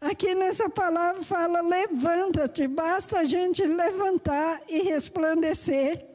Aqui 0.00 0.34
nessa 0.34 0.70
palavra 0.70 1.22
fala: 1.22 1.60
levanta-te, 1.60 2.68
basta 2.68 3.18
a 3.18 3.24
gente 3.24 3.64
levantar 3.66 4.62
e 4.68 4.80
resplandecer. 4.80 6.06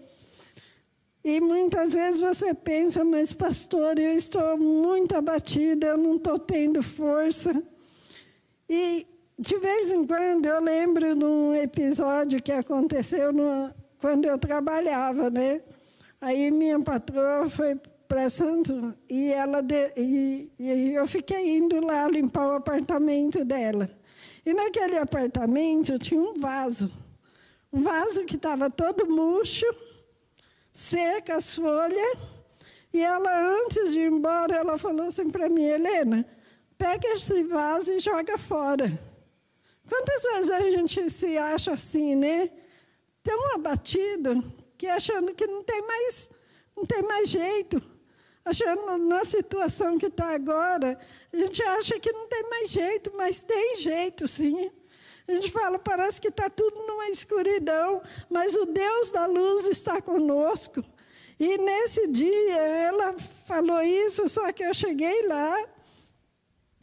E 1.24 1.40
muitas 1.40 1.94
vezes 1.94 2.20
você 2.20 2.54
pensa, 2.54 3.04
mas 3.04 3.32
pastor, 3.34 3.98
eu 3.98 4.14
estou 4.14 4.58
muito 4.58 5.16
abatida, 5.16 5.88
eu 5.88 5.98
não 5.98 6.16
estou 6.16 6.38
tendo 6.38 6.84
força. 6.84 7.64
E 8.70 9.08
de 9.44 9.58
vez 9.58 9.92
em 9.92 10.08
quando 10.08 10.46
eu 10.46 10.62
lembro 10.62 11.16
de 11.16 11.26
um 11.26 11.54
episódio 11.54 12.42
que 12.42 12.52
aconteceu 12.52 13.34
no, 13.34 13.74
quando 14.00 14.24
eu 14.24 14.38
trabalhava, 14.38 15.30
né? 15.30 15.62
Aí 16.22 16.50
minha 16.50 16.80
patroa 16.80 17.50
foi 17.50 17.78
para 18.08 18.30
Santos 18.30 18.94
e 19.10 19.34
ela 19.34 19.62
de, 19.62 19.92
e, 19.98 20.50
e 20.58 20.94
eu 20.96 21.06
fiquei 21.06 21.58
indo 21.58 21.86
lá 21.86 22.08
limpar 22.08 22.48
o 22.48 22.56
apartamento 22.56 23.44
dela. 23.44 23.90
E 24.46 24.54
naquele 24.54 24.98
apartamento 24.98 26.00
tinha 26.00 26.22
um 26.22 26.36
vaso, 26.36 26.90
um 27.72 27.82
vaso 27.82 28.24
que 28.24 28.38
estava 28.38 28.70
todo 28.70 29.12
murcho, 29.12 29.66
seca 30.72 31.36
as 31.36 31.54
folhas. 31.54 32.18
E 32.94 33.02
ela, 33.02 33.58
antes 33.58 33.92
de 33.92 34.00
ir 34.00 34.10
embora, 34.10 34.56
ela 34.56 34.78
falou 34.78 35.08
assim 35.08 35.30
para 35.30 35.50
mim, 35.50 35.66
Helena, 35.66 36.26
pega 36.78 37.10
esse 37.10 37.44
vaso 37.44 37.92
e 37.92 38.00
joga 38.00 38.38
fora. 38.38 39.13
Quantas 39.94 40.24
vezes 40.24 40.50
a 40.50 40.60
gente 40.60 41.10
se 41.12 41.38
acha 41.38 41.74
assim, 41.74 42.16
né? 42.16 42.50
Tão 43.22 43.54
abatido 43.54 44.44
que 44.76 44.88
achando 44.88 45.36
que 45.36 45.46
não 45.46 45.62
tem 45.62 45.84
mais, 45.84 46.32
não 46.76 46.84
tem 46.84 47.04
mais 47.04 47.30
jeito. 47.30 47.80
Achando 48.44 48.98
na 48.98 49.24
situação 49.24 49.96
que 50.00 50.08
está 50.08 50.34
agora, 50.34 50.98
a 51.32 51.38
gente 51.38 51.62
acha 51.62 52.00
que 52.00 52.12
não 52.12 52.28
tem 52.28 52.50
mais 52.50 52.72
jeito, 52.72 53.14
mas 53.16 53.44
tem 53.44 53.76
jeito 53.76 54.28
sim. 54.28 54.72
A 55.28 55.32
gente 55.32 55.52
fala, 55.52 55.78
parece 55.78 56.20
que 56.20 56.30
está 56.30 56.50
tudo 56.50 56.82
numa 56.88 57.10
escuridão, 57.10 58.02
mas 58.32 58.56
o 58.56 58.66
Deus 58.66 59.12
da 59.12 59.28
luz 59.28 59.68
está 59.68 60.02
conosco. 60.02 60.84
E 61.40 61.56
nesse 61.60 62.08
dia 62.08 62.58
ela 62.58 63.14
falou 63.46 63.80
isso, 63.84 64.28
só 64.28 64.52
que 64.52 64.64
eu 64.64 64.74
cheguei 64.74 65.28
lá, 65.28 65.56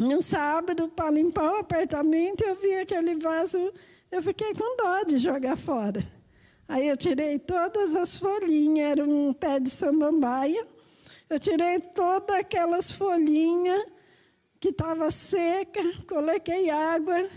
no 0.00 0.22
sábado, 0.22 0.88
para 0.88 1.10
limpar 1.10 1.52
o 1.52 1.58
apartamento, 1.58 2.42
eu 2.42 2.56
vi 2.56 2.74
aquele 2.76 3.16
vaso, 3.16 3.70
eu 4.10 4.22
fiquei 4.22 4.54
com 4.54 4.76
dó 4.76 5.04
de 5.04 5.18
jogar 5.18 5.58
fora. 5.58 6.02
Aí 6.66 6.88
eu 6.88 6.96
tirei 6.96 7.38
todas 7.38 7.94
as 7.94 8.16
folhinhas, 8.16 8.92
era 8.92 9.04
um 9.04 9.30
pé 9.34 9.60
de 9.60 9.68
samambaia, 9.68 10.66
eu 11.28 11.38
tirei 11.38 11.80
todas 11.80 12.34
aquelas 12.34 12.90
folhinhas 12.90 13.84
que 14.58 14.70
estava 14.70 15.10
seca, 15.10 15.82
coloquei 16.08 16.70
água 16.70 17.28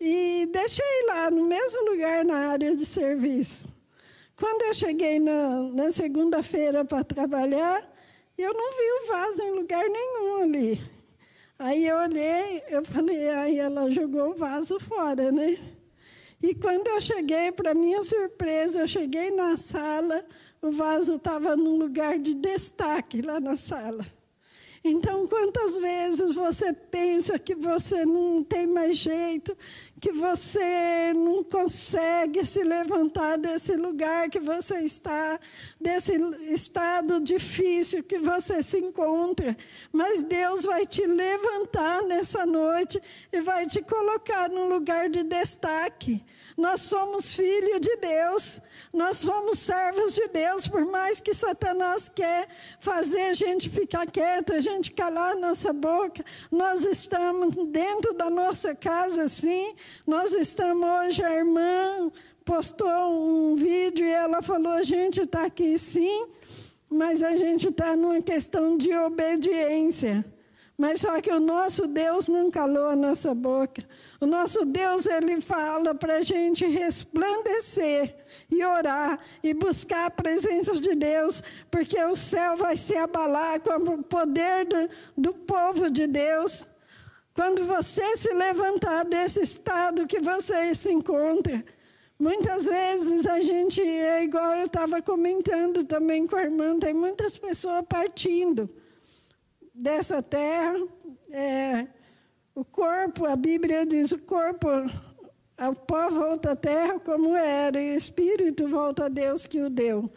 e 0.00 0.48
deixei 0.50 1.06
lá 1.08 1.30
no 1.30 1.44
mesmo 1.44 1.90
lugar 1.90 2.24
na 2.24 2.48
área 2.52 2.74
de 2.74 2.86
serviço. 2.86 3.68
Quando 4.34 4.62
eu 4.62 4.72
cheguei 4.72 5.20
na, 5.20 5.60
na 5.74 5.92
segunda-feira 5.92 6.86
para 6.86 7.04
trabalhar, 7.04 7.86
eu 8.38 8.54
não 8.54 8.70
vi 8.78 8.92
o 8.92 9.06
vaso 9.08 9.42
em 9.42 9.50
lugar 9.50 9.86
nenhum 9.90 10.42
ali. 10.42 11.01
Aí 11.62 11.86
eu 11.86 11.96
olhei, 11.96 12.60
eu 12.70 12.84
falei, 12.84 13.28
aí 13.28 13.58
ela 13.60 13.88
jogou 13.88 14.30
o 14.30 14.34
vaso 14.34 14.80
fora, 14.80 15.30
né? 15.30 15.56
E 16.42 16.56
quando 16.56 16.88
eu 16.88 17.00
cheguei, 17.00 17.52
para 17.52 17.72
minha 17.72 18.02
surpresa, 18.02 18.80
eu 18.80 18.88
cheguei 18.88 19.30
na 19.30 19.56
sala, 19.56 20.26
o 20.60 20.72
vaso 20.72 21.14
estava 21.14 21.54
num 21.54 21.76
lugar 21.76 22.18
de 22.18 22.34
destaque 22.34 23.22
lá 23.22 23.38
na 23.38 23.56
sala. 23.56 24.04
Então, 24.82 25.28
quantas 25.28 25.76
vezes 25.76 26.34
você 26.34 26.72
pensa 26.72 27.38
que 27.38 27.54
você 27.54 28.04
não 28.04 28.42
tem 28.42 28.66
mais 28.66 28.96
jeito, 28.96 29.56
que 30.02 30.10
você 30.10 31.12
não 31.14 31.44
consegue 31.44 32.44
se 32.44 32.64
levantar 32.64 33.38
desse 33.38 33.76
lugar 33.76 34.28
que 34.28 34.40
você 34.40 34.80
está, 34.80 35.38
desse 35.80 36.14
estado 36.52 37.20
difícil 37.20 38.02
que 38.02 38.18
você 38.18 38.64
se 38.64 38.78
encontra, 38.78 39.56
mas 39.92 40.24
Deus 40.24 40.64
vai 40.64 40.84
te 40.84 41.06
levantar 41.06 42.02
nessa 42.02 42.44
noite 42.44 43.00
e 43.32 43.40
vai 43.42 43.64
te 43.64 43.80
colocar 43.80 44.50
num 44.50 44.66
lugar 44.66 45.08
de 45.08 45.22
destaque. 45.22 46.20
Nós 46.56 46.82
somos 46.82 47.34
filhos 47.34 47.80
de 47.80 47.96
Deus, 47.96 48.60
nós 48.92 49.18
somos 49.18 49.58
servos 49.58 50.14
de 50.14 50.28
Deus, 50.28 50.68
por 50.68 50.84
mais 50.84 51.18
que 51.18 51.32
Satanás 51.32 52.08
quer 52.08 52.48
fazer 52.78 53.22
a 53.22 53.32
gente 53.32 53.70
ficar 53.70 54.06
quieto, 54.06 54.52
a 54.52 54.60
gente 54.60 54.92
calar 54.92 55.32
a 55.32 55.40
nossa 55.40 55.72
boca, 55.72 56.24
nós 56.50 56.84
estamos 56.84 57.54
dentro 57.68 58.12
da 58.12 58.28
nossa 58.28 58.74
casa, 58.74 59.28
sim, 59.28 59.74
nós 60.06 60.32
estamos 60.32 60.88
hoje, 60.88 61.22
a 61.22 61.34
irmã 61.34 62.10
postou 62.44 62.88
um 62.88 63.54
vídeo 63.54 64.04
e 64.04 64.10
ela 64.10 64.42
falou, 64.42 64.72
a 64.72 64.82
gente 64.82 65.22
está 65.22 65.46
aqui 65.46 65.78
sim, 65.78 66.26
mas 66.88 67.22
a 67.22 67.36
gente 67.36 67.68
está 67.68 67.96
numa 67.96 68.20
questão 68.20 68.76
de 68.76 68.94
obediência. 68.94 70.24
Mas 70.76 71.02
só 71.02 71.20
que 71.20 71.30
o 71.30 71.38
nosso 71.38 71.86
Deus 71.86 72.28
não 72.28 72.50
calou 72.50 72.86
a 72.86 72.96
nossa 72.96 73.34
boca. 73.34 73.86
O 74.20 74.26
nosso 74.26 74.64
Deus, 74.64 75.06
ele 75.06 75.40
fala 75.40 75.94
para 75.94 76.16
a 76.16 76.22
gente 76.22 76.66
resplandecer 76.66 78.16
e 78.50 78.64
orar 78.64 79.18
e 79.42 79.54
buscar 79.54 80.06
a 80.06 80.10
presença 80.10 80.74
de 80.80 80.94
Deus, 80.94 81.42
porque 81.70 82.02
o 82.02 82.16
céu 82.16 82.56
vai 82.56 82.76
se 82.76 82.96
abalar 82.96 83.60
com 83.60 83.94
o 83.94 84.02
poder 84.02 84.64
do, 84.64 84.88
do 85.16 85.34
povo 85.34 85.90
de 85.90 86.06
Deus. 86.06 86.66
Quando 87.34 87.64
você 87.64 88.16
se 88.16 88.32
levantar 88.32 89.04
desse 89.04 89.40
estado 89.40 90.06
que 90.06 90.20
você 90.20 90.74
se 90.74 90.92
encontra, 90.92 91.64
muitas 92.18 92.66
vezes 92.66 93.26
a 93.26 93.40
gente, 93.40 93.80
é 93.80 94.22
igual 94.22 94.54
eu 94.54 94.66
estava 94.66 95.00
comentando 95.00 95.82
também 95.82 96.26
com 96.26 96.36
a 96.36 96.42
irmã, 96.42 96.78
tem 96.78 96.92
muitas 96.92 97.38
pessoas 97.38 97.84
partindo 97.88 98.68
dessa 99.74 100.22
terra. 100.22 100.76
É, 101.30 101.86
o 102.54 102.64
corpo, 102.64 103.24
a 103.24 103.34
Bíblia 103.34 103.86
diz, 103.86 104.12
o 104.12 104.18
corpo, 104.18 104.68
o 104.68 105.74
pó 105.74 106.10
volta 106.10 106.52
à 106.52 106.56
terra 106.56 107.00
como 107.00 107.34
era, 107.34 107.80
e 107.80 107.94
o 107.94 107.96
espírito 107.96 108.68
volta 108.68 109.06
a 109.06 109.08
Deus 109.08 109.46
que 109.46 109.62
o 109.62 109.70
deu. 109.70 110.12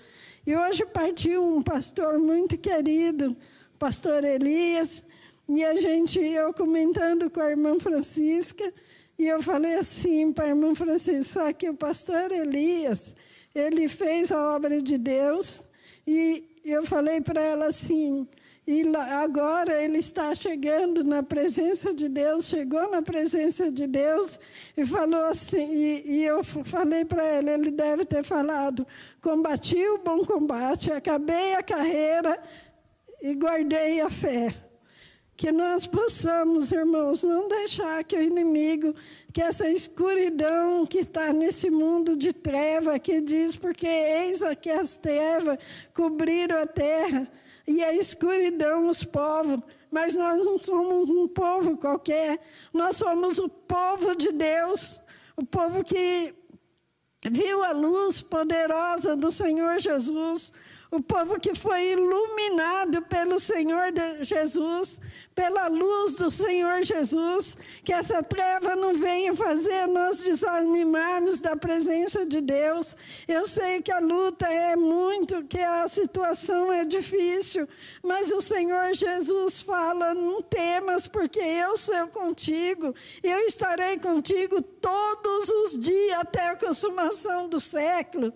E 0.45 0.53
hoje 0.53 0.85
partiu 0.85 1.43
um 1.43 1.63
pastor 1.63 2.19
muito 2.19 2.57
querido, 2.57 3.35
pastor 3.79 4.25
Elias, 4.25 5.01
E 5.47 5.63
a 5.63 5.75
gente, 5.75 6.19
eu 6.19 6.53
comentando 6.53 7.29
com 7.29 7.39
a 7.39 7.51
irmã 7.51 7.79
Francisca, 7.79 8.73
e 9.17 9.27
eu 9.27 9.41
falei 9.41 9.75
assim 9.75 10.31
para 10.33 10.45
a 10.45 10.49
irmã 10.49 10.73
Francisca, 10.73 11.41
só 11.41 11.53
que 11.53 11.69
o 11.69 11.75
pastor 11.75 12.31
Elias, 12.31 13.15
ele 13.53 13.87
fez 13.87 14.31
a 14.31 14.55
obra 14.55 14.81
de 14.81 14.97
Deus, 14.97 15.65
e 16.05 16.43
eu 16.65 16.83
falei 16.83 17.21
para 17.21 17.39
ela 17.39 17.67
assim, 17.67 18.27
e 18.67 18.83
agora 18.97 19.83
ele 19.83 19.99
está 19.99 20.33
chegando 20.33 21.03
na 21.03 21.21
presença 21.21 21.93
de 21.93 22.09
Deus, 22.09 22.47
chegou 22.47 22.89
na 22.89 23.03
presença 23.03 23.71
de 23.71 23.85
Deus 23.85 24.39
e 24.75 24.83
falou 24.83 25.25
assim, 25.25 25.75
e, 25.75 26.11
e 26.11 26.25
eu 26.25 26.43
falei 26.43 27.05
para 27.05 27.37
ele, 27.37 27.51
ele 27.51 27.71
deve 27.71 28.03
ter 28.03 28.23
falado, 28.23 28.85
combati 29.21 29.87
o 29.89 29.99
bom 29.99 30.25
combate, 30.25 30.91
acabei 30.91 31.53
a 31.53 31.61
carreira 31.61 32.41
e 33.21 33.35
guardei 33.35 34.01
a 34.01 34.09
fé. 34.09 34.64
Que 35.37 35.51
nós 35.51 35.85
possamos, 35.85 36.71
irmãos, 36.71 37.23
não 37.23 37.47
deixar 37.47 38.03
que 38.03 38.15
o 38.15 38.21
inimigo, 38.21 38.95
que 39.33 39.41
essa 39.41 39.69
escuridão 39.69 40.85
que 40.85 40.99
está 40.99 41.33
nesse 41.33 41.69
mundo 41.69 42.15
de 42.15 42.31
treva, 42.31 42.97
que 42.97 43.19
diz, 43.19 43.55
porque 43.55 43.85
eis 43.85 44.41
aqui 44.41 44.69
as 44.69 44.97
trevas 44.97 45.57
cobriram 45.93 46.57
a 46.57 46.65
terra, 46.65 47.29
e 47.67 47.83
a 47.83 47.93
escuridão 47.93 48.87
os 48.87 49.03
povos, 49.03 49.59
mas 49.91 50.13
nós 50.13 50.45
não 50.45 50.57
somos 50.57 51.09
um 51.09 51.27
povo 51.27 51.77
qualquer, 51.77 52.39
nós 52.73 52.95
somos 52.95 53.39
o 53.39 53.49
povo 53.49 54.15
de 54.15 54.31
Deus, 54.31 54.99
o 55.35 55.45
povo 55.45 55.83
que 55.83 56.33
viu 57.31 57.63
a 57.63 57.71
luz 57.71 58.21
poderosa 58.21 59.15
do 59.15 59.31
Senhor 59.31 59.79
Jesus, 59.79 60.53
o 60.95 61.03
povo 61.03 61.39
que 61.39 61.53
foi 61.53 61.91
iluminado 61.91 63.01
pelo 63.03 63.39
Senhor 63.39 63.91
Jesus, 64.21 65.01
pela 65.33 65.67
luz 65.67 66.15
do 66.15 66.31
Senhor 66.31 66.83
Jesus, 66.83 67.57
que 67.83 67.91
essa 67.91 68.23
treva 68.23 68.75
não 68.75 68.93
venha 68.93 69.35
fazer 69.35 69.87
nós 69.87 70.21
desanimarmos 70.21 71.41
da 71.41 71.55
presença 71.57 72.25
de 72.25 72.39
Deus. 72.39 72.95
Eu 73.27 73.45
sei 73.45 73.81
que 73.81 73.91
a 73.91 73.99
luta 73.99 74.47
é 74.47 74.75
muito, 74.75 75.43
que 75.43 75.59
a 75.59 75.87
situação 75.87 76.71
é 76.71 76.85
difícil, 76.85 77.67
mas 78.01 78.31
o 78.31 78.41
Senhor 78.41 78.93
Jesus 78.93 79.61
fala: 79.61 80.13
não 80.13 80.41
temas, 80.41 81.07
porque 81.07 81.39
eu 81.39 81.75
sou 81.75 82.07
contigo, 82.07 82.95
eu 83.21 83.39
estarei 83.39 83.99
contigo 83.99 84.61
todos 84.61 85.49
os 85.49 85.79
dias 85.79 86.19
até 86.19 86.49
a 86.49 86.55
consumação 86.55 87.49
do 87.49 87.59
século. 87.59 88.33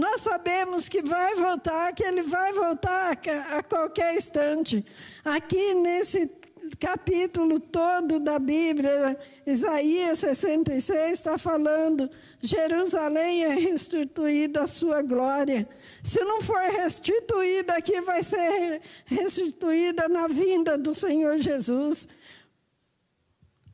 Nós 0.00 0.22
sabemos 0.22 0.88
que 0.88 1.02
vai 1.02 1.34
voltar, 1.34 1.92
que 1.92 2.02
ele 2.02 2.22
vai 2.22 2.54
voltar 2.54 3.20
a 3.50 3.62
qualquer 3.62 4.16
instante. 4.16 4.82
Aqui 5.22 5.74
nesse 5.74 6.26
capítulo 6.78 7.60
todo 7.60 8.18
da 8.18 8.38
Bíblia, 8.38 9.20
Isaías 9.46 10.20
66 10.20 11.12
está 11.12 11.36
falando: 11.36 12.08
Jerusalém 12.40 13.44
é 13.44 13.52
restituída 13.52 14.62
a 14.62 14.66
sua 14.66 15.02
glória. 15.02 15.68
Se 16.02 16.24
não 16.24 16.40
for 16.40 16.62
restituída 16.62 17.74
aqui, 17.74 18.00
vai 18.00 18.22
ser 18.22 18.80
restituída 19.04 20.08
na 20.08 20.28
vinda 20.28 20.78
do 20.78 20.94
Senhor 20.94 21.38
Jesus. 21.40 22.08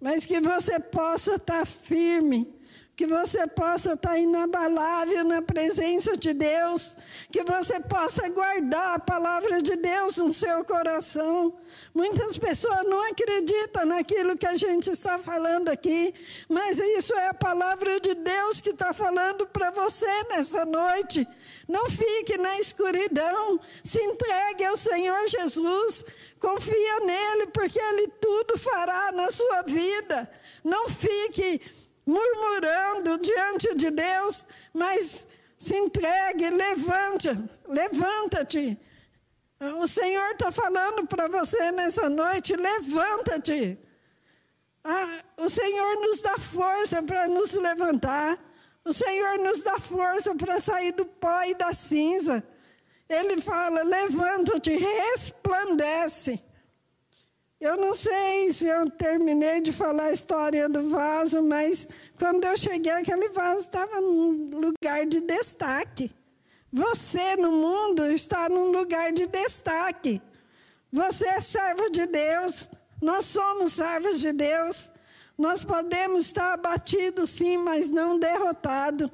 Mas 0.01 0.27
que 0.27 0.41
você 0.41 0.81
possa 0.81 1.37
estar 1.37 1.65
firme 1.65 2.56
que 2.97 3.07
você 3.07 3.47
possa 3.47 3.93
estar 3.93 4.19
inabalável 4.19 5.23
na 5.23 5.43
presença 5.43 6.17
de 6.17 6.33
Deus, 6.33 6.97
que 7.31 7.45
você 7.45 7.79
possa 7.79 8.27
guardar 8.31 8.95
a 8.95 8.99
palavra 8.99 9.61
de 9.61 9.77
Deus 9.77 10.17
no 10.17 10.33
seu 10.33 10.65
coração. 10.65 11.53
Muitas 11.95 12.39
pessoas 12.39 12.87
não 12.87 13.03
acreditam 13.03 13.85
naquilo 13.85 14.39
que 14.39 14.47
a 14.47 14.57
gente 14.57 14.91
está 14.91 15.19
falando 15.19 15.69
aqui, 15.69 16.15
mas 16.49 16.79
isso 16.79 17.15
é 17.15 17.29
a 17.29 17.35
palavra 17.35 18.01
de 18.01 18.15
Deus 18.15 18.63
que 18.63 18.71
está 18.71 18.95
falando 18.95 19.47
para 19.47 19.71
você 19.71 20.25
nessa 20.31 20.65
noite. 20.65 21.29
Não 21.69 21.91
fique 21.91 22.39
na 22.39 22.59
escuridão, 22.59 23.61
se 23.85 24.01
entregue 24.01 24.65
ao 24.65 24.77
Senhor 24.79 25.29
Jesus, 25.29 26.03
confia 26.41 27.01
nele, 27.01 27.49
porque 27.49 27.79
ele 27.79 28.09
tudo 28.09 28.57
fará 28.57 29.13
na 29.13 29.31
sua 29.31 29.63
vida. 29.63 30.31
Não 30.65 30.89
fique 30.89 31.61
murmurando 32.07 33.19
diante 33.19 33.75
de 33.75 33.91
Deus, 33.91 34.47
mas 34.73 35.27
se 35.59 35.75
entregue, 35.75 36.49
levante, 36.51 37.29
levanta-te. 37.67 38.79
O 39.81 39.89
Senhor 39.89 40.33
está 40.33 40.53
falando 40.53 41.07
para 41.07 41.27
você 41.29 41.73
nessa 41.73 42.09
noite: 42.09 42.55
levanta-te. 42.55 43.79
Ah, 44.85 45.25
o 45.39 45.49
Senhor 45.49 45.97
nos 46.01 46.21
dá 46.21 46.39
força 46.39 47.03
para 47.03 47.27
nos 47.27 47.53
levantar. 47.55 48.39
O 48.85 48.93
Senhor 48.93 49.39
nos 49.39 49.63
dá 49.63 49.81
força 49.81 50.33
para 50.35 50.61
sair 50.61 50.93
do 50.93 51.05
pó 51.05 51.43
e 51.43 51.55
da 51.55 51.73
cinza. 51.73 52.47
Ele 53.09 53.41
fala: 53.41 53.83
levanta-te, 53.83 54.77
resplandece. 54.77 56.41
Eu 57.59 57.77
não 57.77 57.95
sei 57.95 58.53
se 58.53 58.67
eu 58.67 58.91
terminei 58.91 59.63
de 59.63 59.73
falar 59.73 60.05
a 60.05 60.13
história 60.13 60.69
do 60.69 60.91
vaso, 60.91 61.43
mas 61.43 61.89
quando 62.19 62.45
eu 62.45 62.57
cheguei, 62.57 62.93
aquele 62.93 63.31
vaso 63.31 63.61
estava 63.61 63.99
num 63.99 64.49
lugar 64.61 65.07
de 65.07 65.21
destaque. 65.23 66.15
Você 66.71 67.35
no 67.37 67.51
mundo 67.51 68.11
está 68.13 68.51
num 68.51 68.71
lugar 68.71 69.11
de 69.13 69.27
destaque. 69.27 70.21
Você 70.93 71.27
é 71.27 71.41
servo 71.41 71.89
de 71.89 72.07
Deus, 72.07 72.69
nós 73.01 73.25
somos 73.25 73.73
servos 73.73 74.21
de 74.21 74.33
Deus. 74.33 74.93
Nós 75.39 75.63
podemos 75.65 76.27
estar 76.27 76.55
abatidos, 76.55 77.31
sim, 77.31 77.59
mas 77.59 77.91
não 77.91 78.19
derrotados. 78.19 79.11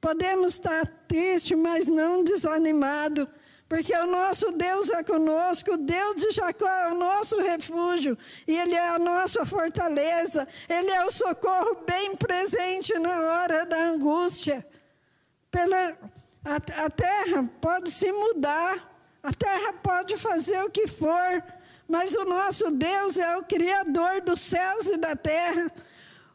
Podemos 0.00 0.54
estar 0.54 0.86
tristes, 1.08 1.56
mas 1.56 1.88
não 1.88 2.22
desanimados 2.22 3.26
porque 3.68 3.94
o 3.96 4.06
nosso 4.06 4.52
Deus 4.52 4.90
é 4.90 5.02
conosco, 5.02 5.72
o 5.72 5.76
Deus 5.76 6.16
de 6.16 6.30
Jacó 6.30 6.68
é 6.68 6.92
o 6.92 6.94
nosso 6.94 7.40
refúgio, 7.40 8.16
e 8.46 8.56
Ele 8.56 8.74
é 8.74 8.88
a 8.88 8.98
nossa 8.98 9.44
fortaleza, 9.44 10.46
Ele 10.68 10.90
é 10.90 11.04
o 11.04 11.10
socorro 11.10 11.82
bem 11.86 12.14
presente 12.14 12.96
na 12.98 13.20
hora 13.20 13.66
da 13.66 13.76
angústia. 13.88 14.64
Pela, 15.50 15.98
a, 16.44 16.84
a 16.84 16.90
terra 16.90 17.50
pode 17.60 17.90
se 17.90 18.12
mudar, 18.12 18.96
a 19.22 19.32
terra 19.32 19.72
pode 19.72 20.16
fazer 20.16 20.62
o 20.62 20.70
que 20.70 20.86
for, 20.86 21.42
mas 21.88 22.14
o 22.14 22.24
nosso 22.24 22.70
Deus 22.70 23.18
é 23.18 23.36
o 23.36 23.44
Criador 23.44 24.20
dos 24.20 24.40
céus 24.40 24.86
e 24.86 24.96
da 24.96 25.16
terra. 25.16 25.72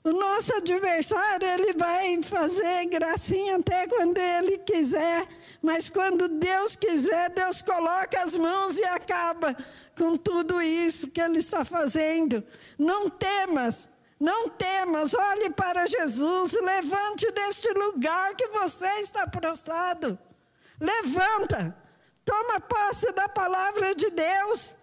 O 0.03 0.11
nosso 0.11 0.55
adversário, 0.55 1.47
ele 1.47 1.73
vai 1.73 2.19
fazer 2.23 2.85
gracinha 2.85 3.57
até 3.57 3.85
quando 3.85 4.17
ele 4.17 4.57
quiser, 4.57 5.27
mas 5.61 5.91
quando 5.91 6.27
Deus 6.27 6.75
quiser, 6.75 7.29
Deus 7.29 7.61
coloca 7.61 8.19
as 8.19 8.35
mãos 8.35 8.77
e 8.77 8.83
acaba 8.83 9.55
com 9.95 10.15
tudo 10.15 10.59
isso 10.59 11.11
que 11.11 11.21
ele 11.21 11.37
está 11.37 11.63
fazendo. 11.63 12.43
Não 12.79 13.11
temas, 13.11 13.87
não 14.19 14.49
temas, 14.49 15.13
olhe 15.13 15.51
para 15.51 15.85
Jesus, 15.85 16.53
levante 16.53 17.29
deste 17.31 17.69
lugar 17.69 18.33
que 18.35 18.47
você 18.47 18.89
está 19.01 19.27
prostrado. 19.27 20.17
Levanta, 20.79 21.77
toma 22.25 22.59
posse 22.59 23.11
da 23.11 23.29
palavra 23.29 23.93
de 23.93 24.09
Deus, 24.09 24.75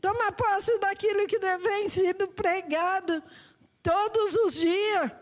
toma 0.00 0.32
posse 0.32 0.76
daquilo 0.80 1.24
que 1.28 1.38
vem 1.38 1.88
sido 1.88 2.26
pregado 2.26 3.22
todos 3.86 4.34
os 4.34 4.54
dias. 4.54 5.12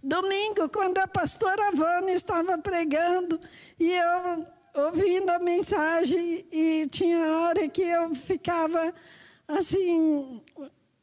Domingo, 0.00 0.68
quando 0.68 0.98
a 0.98 1.08
pastora 1.08 1.72
Vânia 1.72 2.14
estava 2.14 2.56
pregando 2.58 3.40
e 3.76 3.92
eu 3.92 4.46
ouvindo 4.72 5.30
a 5.30 5.40
mensagem, 5.40 6.46
e 6.52 6.86
tinha 6.88 7.38
hora 7.38 7.68
que 7.68 7.82
eu 7.82 8.14
ficava 8.14 8.94
assim, 9.48 10.40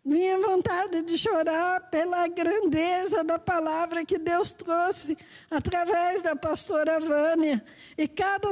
minha 0.05 0.39
vontade 0.39 1.01
de 1.01 1.17
chorar 1.17 1.81
pela 1.89 2.29
grandeza 2.29 3.25
da 3.25 3.37
palavra 3.37 4.05
que 4.05 4.17
Deus 4.17 4.53
trouxe 4.53 5.17
através 5.51 6.21
da 6.21 6.33
pastora 6.33 6.97
Vânia. 6.97 7.61
E 7.97 8.07
cada 8.07 8.47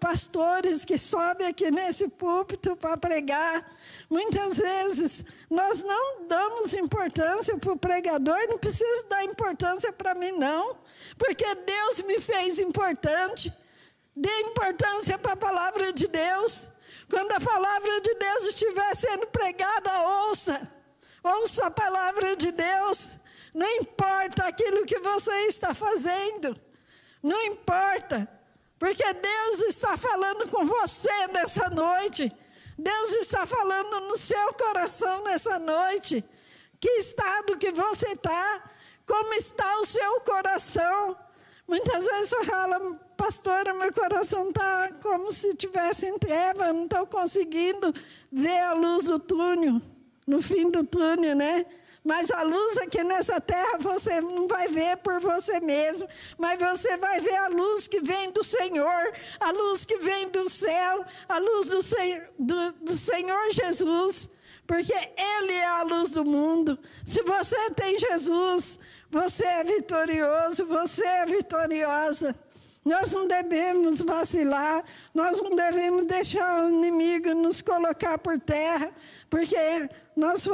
pastores 0.00 0.84
que 0.84 0.98
sobe 0.98 1.44
aqui 1.44 1.70
nesse 1.70 2.08
púlpito 2.08 2.74
para 2.74 2.96
pregar, 2.96 3.64
muitas 4.08 4.58
vezes 4.58 5.24
nós 5.50 5.82
não 5.82 6.26
damos 6.26 6.74
importância 6.74 7.56
para 7.56 7.72
o 7.72 7.78
pregador, 7.78 8.38
não 8.48 8.58
precisa 8.58 9.06
dar 9.08 9.24
importância 9.24 9.92
para 9.92 10.14
mim, 10.14 10.32
não, 10.32 10.76
porque 11.16 11.54
Deus 11.54 12.02
me 12.02 12.20
fez 12.20 12.58
importante. 12.58 13.52
Dê 14.14 14.40
importância 14.40 15.16
para 15.16 15.34
a 15.34 15.36
palavra 15.36 15.92
de 15.92 16.08
Deus. 16.08 16.68
Quando 17.08 17.30
a 17.32 17.40
palavra 17.40 18.00
de 18.00 18.14
Deus 18.14 18.42
estiver 18.46 18.94
sendo 18.96 19.28
pregada, 19.28 19.96
ouça. 20.26 20.68
Ouça 21.22 21.66
a 21.66 21.70
palavra 21.70 22.34
de 22.34 22.50
Deus. 22.50 23.16
Não 23.54 23.68
importa 23.76 24.44
aquilo 24.44 24.84
que 24.84 24.98
você 24.98 25.32
está 25.46 25.72
fazendo. 25.72 26.60
Não 27.22 27.40
importa. 27.44 28.28
Porque 28.78 29.04
Deus 29.12 29.60
está 29.60 29.96
falando 29.96 30.48
com 30.48 30.64
você 30.64 31.26
nessa 31.28 31.70
noite. 31.70 32.32
Deus 32.78 33.12
está 33.14 33.44
falando 33.44 34.00
no 34.02 34.16
seu 34.16 34.54
coração 34.54 35.24
nessa 35.24 35.58
noite. 35.58 36.24
Que 36.78 36.88
estado 36.90 37.56
que 37.56 37.72
você 37.72 38.12
está? 38.12 38.70
Como 39.04 39.34
está 39.34 39.80
o 39.80 39.84
seu 39.84 40.20
coração? 40.20 41.16
Muitas 41.66 42.06
vezes 42.06 42.30
você 42.30 42.44
fala, 42.44 42.94
pastora, 43.16 43.74
meu 43.74 43.92
coração 43.92 44.48
está 44.48 44.92
como 45.02 45.32
se 45.32 45.54
tivesse 45.54 46.06
em 46.06 46.18
treva, 46.18 46.72
não 46.72 46.84
estou 46.84 47.06
conseguindo 47.06 47.92
ver 48.30 48.60
a 48.60 48.74
luz 48.74 49.04
do 49.04 49.18
túnel, 49.18 49.82
no 50.26 50.40
fim 50.40 50.70
do 50.70 50.84
túnel, 50.84 51.34
né? 51.34 51.66
Mas 52.08 52.30
a 52.30 52.42
luz 52.42 52.78
aqui 52.78 53.04
nessa 53.04 53.38
terra 53.38 53.76
você 53.78 54.18
não 54.18 54.48
vai 54.48 54.66
ver 54.66 54.96
por 54.96 55.20
você 55.20 55.60
mesmo, 55.60 56.08
mas 56.38 56.58
você 56.58 56.96
vai 56.96 57.20
ver 57.20 57.36
a 57.36 57.48
luz 57.48 57.86
que 57.86 58.00
vem 58.00 58.32
do 58.32 58.42
Senhor, 58.42 59.12
a 59.38 59.50
luz 59.50 59.84
que 59.84 59.98
vem 59.98 60.30
do 60.30 60.48
céu, 60.48 61.04
a 61.28 61.38
luz 61.38 61.66
do, 61.68 61.80
do, 62.38 62.72
do 62.82 62.96
Senhor 62.96 63.52
Jesus, 63.52 64.26
porque 64.66 64.94
Ele 65.18 65.52
é 65.52 65.66
a 65.66 65.82
luz 65.82 66.10
do 66.10 66.24
mundo. 66.24 66.78
Se 67.04 67.20
você 67.20 67.72
tem 67.72 67.98
Jesus, 67.98 68.78
você 69.10 69.44
é 69.44 69.64
vitorioso, 69.64 70.64
você 70.64 71.04
é 71.04 71.26
vitoriosa. 71.26 72.34
Nós 72.88 73.12
não 73.12 73.28
devemos 73.28 74.00
vacilar, 74.00 74.82
nós 75.12 75.42
não 75.42 75.54
devemos 75.54 76.04
deixar 76.04 76.64
o 76.64 76.70
inimigo 76.70 77.34
nos 77.34 77.60
colocar 77.60 78.16
por 78.16 78.40
terra, 78.40 78.90
porque 79.28 79.54
nós 80.16 80.48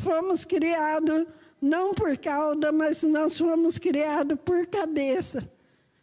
fomos 0.00 0.44
criados 0.44 1.24
não 1.62 1.94
por 1.94 2.18
cauda, 2.18 2.72
mas 2.72 3.04
nós 3.04 3.38
fomos 3.38 3.78
criados 3.78 4.36
por 4.44 4.66
cabeça. 4.66 5.48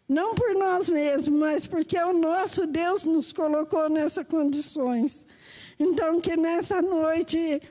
Não 0.07 0.33
por 0.33 0.53
nós 0.53 0.87
mesmos, 0.87 1.37
mas 1.37 1.67
porque 1.67 1.97
o 1.97 2.13
nosso 2.13 2.65
Deus 2.65 3.03
nos 3.05 3.33
colocou 3.33 3.89
nessas 3.89 4.25
condições. 4.25 5.27
Então, 5.77 6.21
que 6.21 6.37
nessa 6.37 6.81
noite 6.81 7.61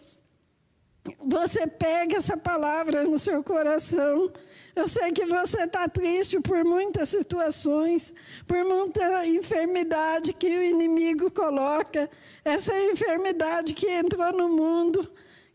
você 1.24 1.66
pegue 1.66 2.16
essa 2.16 2.36
palavra 2.36 3.04
no 3.04 3.18
seu 3.18 3.42
coração 3.42 4.30
eu 4.74 4.88
sei 4.88 5.12
que 5.12 5.24
você 5.24 5.64
está 5.64 5.88
triste 5.88 6.40
por 6.40 6.64
muitas 6.64 7.08
situações, 7.08 8.12
por 8.46 8.64
muita 8.64 9.26
enfermidade 9.26 10.32
que 10.32 10.48
o 10.48 10.62
inimigo 10.62 11.30
coloca, 11.30 12.10
essa 12.44 12.76
enfermidade 12.90 13.72
que 13.72 13.88
entrou 13.88 14.32
no 14.32 14.48
mundo, 14.48 15.08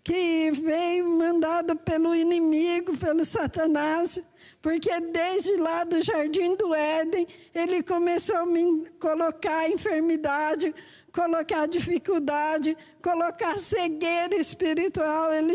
que 0.03 0.51
veio 0.51 1.09
mandada 1.09 1.75
pelo 1.75 2.15
inimigo, 2.15 2.97
pelo 2.97 3.25
Satanás, 3.25 4.21
porque 4.61 4.99
desde 4.99 5.55
lá 5.57 5.83
do 5.83 6.01
jardim 6.01 6.55
do 6.55 6.73
Éden, 6.73 7.27
ele 7.53 7.83
começou 7.83 8.37
a 8.37 8.45
me 8.45 8.87
colocar 8.99 9.69
enfermidade, 9.69 10.73
colocar 11.11 11.67
dificuldade, 11.67 12.77
colocar 13.01 13.57
cegueira 13.57 14.35
espiritual. 14.35 15.31
Ele 15.33 15.53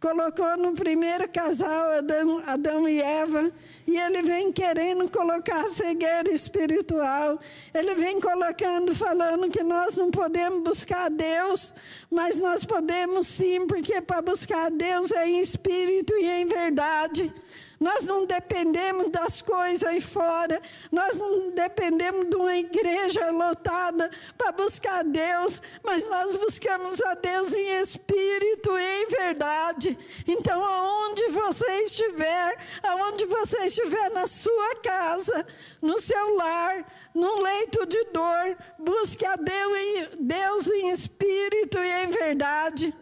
colocou 0.00 0.56
no 0.56 0.72
primeiro 0.74 1.28
casal, 1.28 1.90
Adão, 1.98 2.42
Adão 2.46 2.88
e 2.88 3.00
Eva, 3.00 3.52
e 3.86 3.96
ele 3.96 4.22
vem 4.22 4.52
querendo 4.52 5.10
colocar 5.10 5.66
cegueira 5.68 6.30
espiritual. 6.30 7.40
Ele 7.74 7.94
vem 7.94 8.20
colocando, 8.20 8.94
falando 8.94 9.50
que 9.50 9.62
nós 9.62 9.96
não 9.96 10.10
podemos 10.10 10.62
buscar 10.62 11.10
Deus, 11.10 11.74
mas 12.10 12.38
nós 12.38 12.64
podemos 12.64 13.26
sim, 13.26 13.66
porque 13.66 14.00
para 14.00 14.22
buscar 14.22 14.70
Deus 14.70 15.10
é 15.10 15.28
em 15.28 15.40
espírito 15.40 16.14
e 16.14 16.26
em 16.26 16.46
verdade. 16.46 17.32
Nós 17.80 18.04
não 18.04 18.26
dependemos 18.26 19.10
das 19.10 19.40
coisas 19.40 19.84
aí 19.84 20.00
fora, 20.00 20.60
nós 20.90 21.18
não 21.18 21.50
dependemos 21.50 22.28
de 22.28 22.34
uma 22.34 22.56
igreja 22.56 23.30
lotada 23.30 24.10
para 24.36 24.50
buscar 24.50 25.04
Deus, 25.04 25.62
mas 25.84 26.08
nós 26.08 26.34
buscamos 26.34 27.00
a 27.00 27.14
Deus 27.14 27.52
em 27.52 27.80
espírito 27.80 28.76
e 28.76 29.02
em 29.02 29.06
verdade. 29.06 29.98
Então, 30.26 30.62
aonde 30.62 31.28
você 31.28 31.70
estiver, 31.84 32.58
aonde 32.82 33.24
você 33.26 33.66
estiver 33.66 34.10
na 34.10 34.26
sua 34.26 34.74
casa, 34.76 35.46
no 35.80 36.00
seu 36.00 36.34
lar, 36.34 36.84
num 37.14 37.40
leito 37.40 37.86
de 37.86 38.04
dor, 38.06 38.56
busque 38.78 39.24
a 39.24 39.36
Deus 39.36 39.72
em, 39.76 40.08
Deus 40.20 40.66
em 40.68 40.90
espírito 40.90 41.78
e 41.78 41.90
em 41.90 42.10
verdade. 42.10 42.94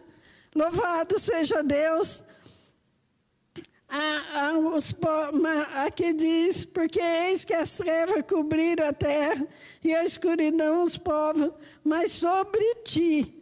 Louvado 0.53 1.17
seja 1.17 1.63
Deus. 1.63 2.26
Ah, 3.89 4.23
ah, 4.33 4.57
os, 4.57 4.93
aqui 5.85 6.11
diz, 6.11 6.65
porque 6.65 6.99
eis 6.99 7.45
que 7.45 7.53
as 7.53 7.77
trevas 7.77 8.25
cobriram 8.27 8.89
a 8.89 8.93
terra 8.93 9.47
e 9.81 9.95
a 9.95 10.03
escuridão 10.03 10.83
os 10.83 10.97
povos, 10.97 11.51
mas 11.83 12.11
sobre 12.11 12.75
ti, 12.83 13.41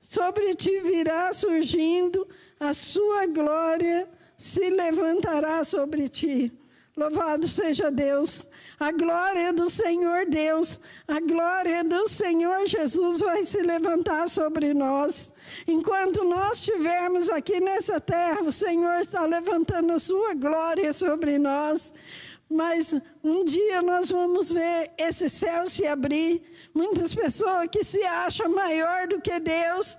sobre 0.00 0.54
ti 0.54 0.80
virá 0.80 1.32
surgindo 1.32 2.26
a 2.58 2.72
sua 2.72 3.26
glória, 3.26 4.08
se 4.36 4.68
levantará 4.68 5.62
sobre 5.62 6.08
ti. 6.08 6.52
Louvado 6.98 7.46
seja 7.46 7.92
Deus. 7.92 8.48
A 8.80 8.90
glória 8.90 9.52
do 9.52 9.70
Senhor 9.70 10.26
Deus, 10.26 10.80
a 11.06 11.20
glória 11.20 11.84
do 11.84 12.08
Senhor 12.08 12.66
Jesus 12.66 13.20
vai 13.20 13.44
se 13.44 13.62
levantar 13.62 14.28
sobre 14.28 14.74
nós. 14.74 15.32
Enquanto 15.68 16.24
nós 16.24 16.58
estivermos 16.58 17.30
aqui 17.30 17.60
nessa 17.60 18.00
terra, 18.00 18.42
o 18.42 18.50
Senhor 18.50 19.00
está 19.00 19.24
levantando 19.24 19.92
a 19.92 19.98
sua 20.00 20.34
glória 20.34 20.92
sobre 20.92 21.38
nós. 21.38 21.94
Mas 22.50 23.00
um 23.22 23.44
dia 23.44 23.80
nós 23.80 24.10
vamos 24.10 24.50
ver 24.50 24.90
esse 24.98 25.28
céu 25.28 25.70
se 25.70 25.86
abrir. 25.86 26.42
Muitas 26.74 27.14
pessoas 27.14 27.68
que 27.70 27.84
se 27.84 28.02
acham 28.02 28.48
maior 28.48 29.06
do 29.06 29.20
que 29.20 29.38
Deus 29.38 29.96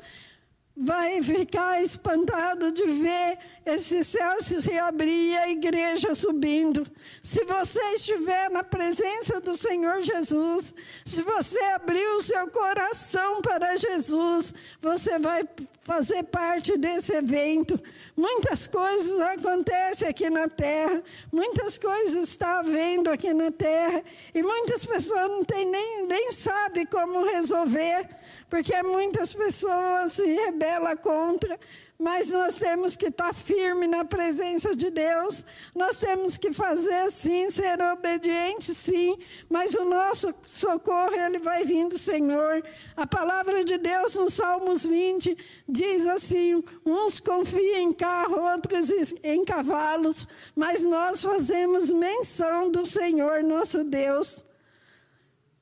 vai 0.82 1.22
ficar 1.22 1.84
espantado 1.84 2.72
de 2.72 2.86
ver 2.86 3.38
esse 3.66 4.04
céu 4.04 4.42
se 4.42 4.78
abrir 4.78 5.32
e 5.32 5.38
a 5.38 5.50
igreja 5.50 6.16
subindo. 6.16 6.88
Se 7.22 7.44
você 7.44 7.82
estiver 7.94 8.50
na 8.50 8.64
presença 8.64 9.42
do 9.42 9.58
Senhor 9.58 10.02
Jesus, 10.02 10.74
se 11.06 11.22
você 11.22 11.60
abrir 11.76 12.08
o 12.16 12.22
seu 12.22 12.48
coração 12.48 13.42
para 13.42 13.76
Jesus, 13.76 14.54
você 14.82 15.20
vai 15.20 15.48
fazer 15.84 16.24
parte 16.24 16.78
desse 16.78 17.14
evento. 17.14 17.80
Muitas 18.16 18.66
coisas 18.66 19.20
acontecem 19.20 20.08
aqui 20.08 20.30
na 20.30 20.48
terra, 20.48 21.04
muitas 21.32 21.78
coisas 21.78 22.30
está 22.30 22.60
havendo 22.60 23.10
aqui 23.10 23.34
na 23.34 23.52
terra, 23.52 24.04
e 24.34 24.42
muitas 24.42 24.86
pessoas 24.86 25.30
não 25.30 25.44
têm 25.44 25.66
nem, 25.66 26.06
nem 26.06 26.32
sabem 26.32 26.86
como 26.86 27.26
resolver, 27.26 28.08
porque 28.50 28.82
muitas 28.84 29.34
pessoas 29.34 30.14
se 30.14 30.26
rebelam 30.26 30.98
contra 30.98 31.60
mas 32.00 32.30
nós 32.30 32.56
temos 32.56 32.96
que 32.96 33.08
estar 33.08 33.34
firme 33.34 33.86
na 33.86 34.06
presença 34.06 34.74
de 34.74 34.90
Deus, 34.90 35.46
nós 35.76 36.00
temos 36.00 36.38
que 36.38 36.54
fazer 36.54 37.12
sim, 37.12 37.50
ser 37.50 37.82
obediente 37.82 38.74
sim, 38.74 39.18
mas 39.50 39.74
o 39.74 39.84
nosso 39.84 40.34
socorro 40.46 41.14
ele 41.14 41.40
vai 41.40 41.66
vir 41.66 41.90
do 41.90 41.98
Senhor. 41.98 42.64
A 42.96 43.06
palavra 43.06 43.66
de 43.66 43.78
Deus 43.78 44.16
no 44.16 44.30
Salmos 44.30 44.86
20 44.86 45.38
diz 45.68 46.08
assim: 46.08 46.64
uns 46.86 47.20
confiam 47.20 47.82
em 47.82 47.92
carro, 47.92 48.50
outros 48.50 48.90
em 49.22 49.44
cavalos, 49.44 50.26
mas 50.56 50.86
nós 50.86 51.22
fazemos 51.22 51.92
menção 51.92 52.72
do 52.72 52.86
Senhor 52.86 53.44
nosso 53.44 53.84
Deus. 53.84 54.46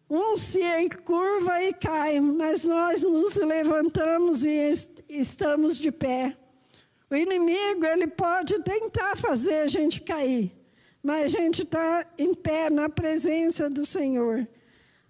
Um 0.09 0.37
se 0.37 0.61
curva 1.03 1.61
e 1.63 1.73
cai, 1.73 2.19
mas 2.19 2.63
nós 2.63 3.03
nos 3.03 3.35
levantamos 3.35 4.45
e 4.45 4.73
estamos 5.09 5.77
de 5.77 5.91
pé. 5.91 6.37
O 7.09 7.15
inimigo, 7.15 7.85
ele 7.85 8.07
pode 8.07 8.61
tentar 8.63 9.17
fazer 9.17 9.61
a 9.61 9.67
gente 9.67 10.01
cair, 10.01 10.51
mas 11.03 11.25
a 11.25 11.27
gente 11.27 11.63
está 11.63 12.05
em 12.17 12.33
pé 12.33 12.69
na 12.69 12.87
presença 12.89 13.69
do 13.69 13.85
Senhor. 13.85 14.47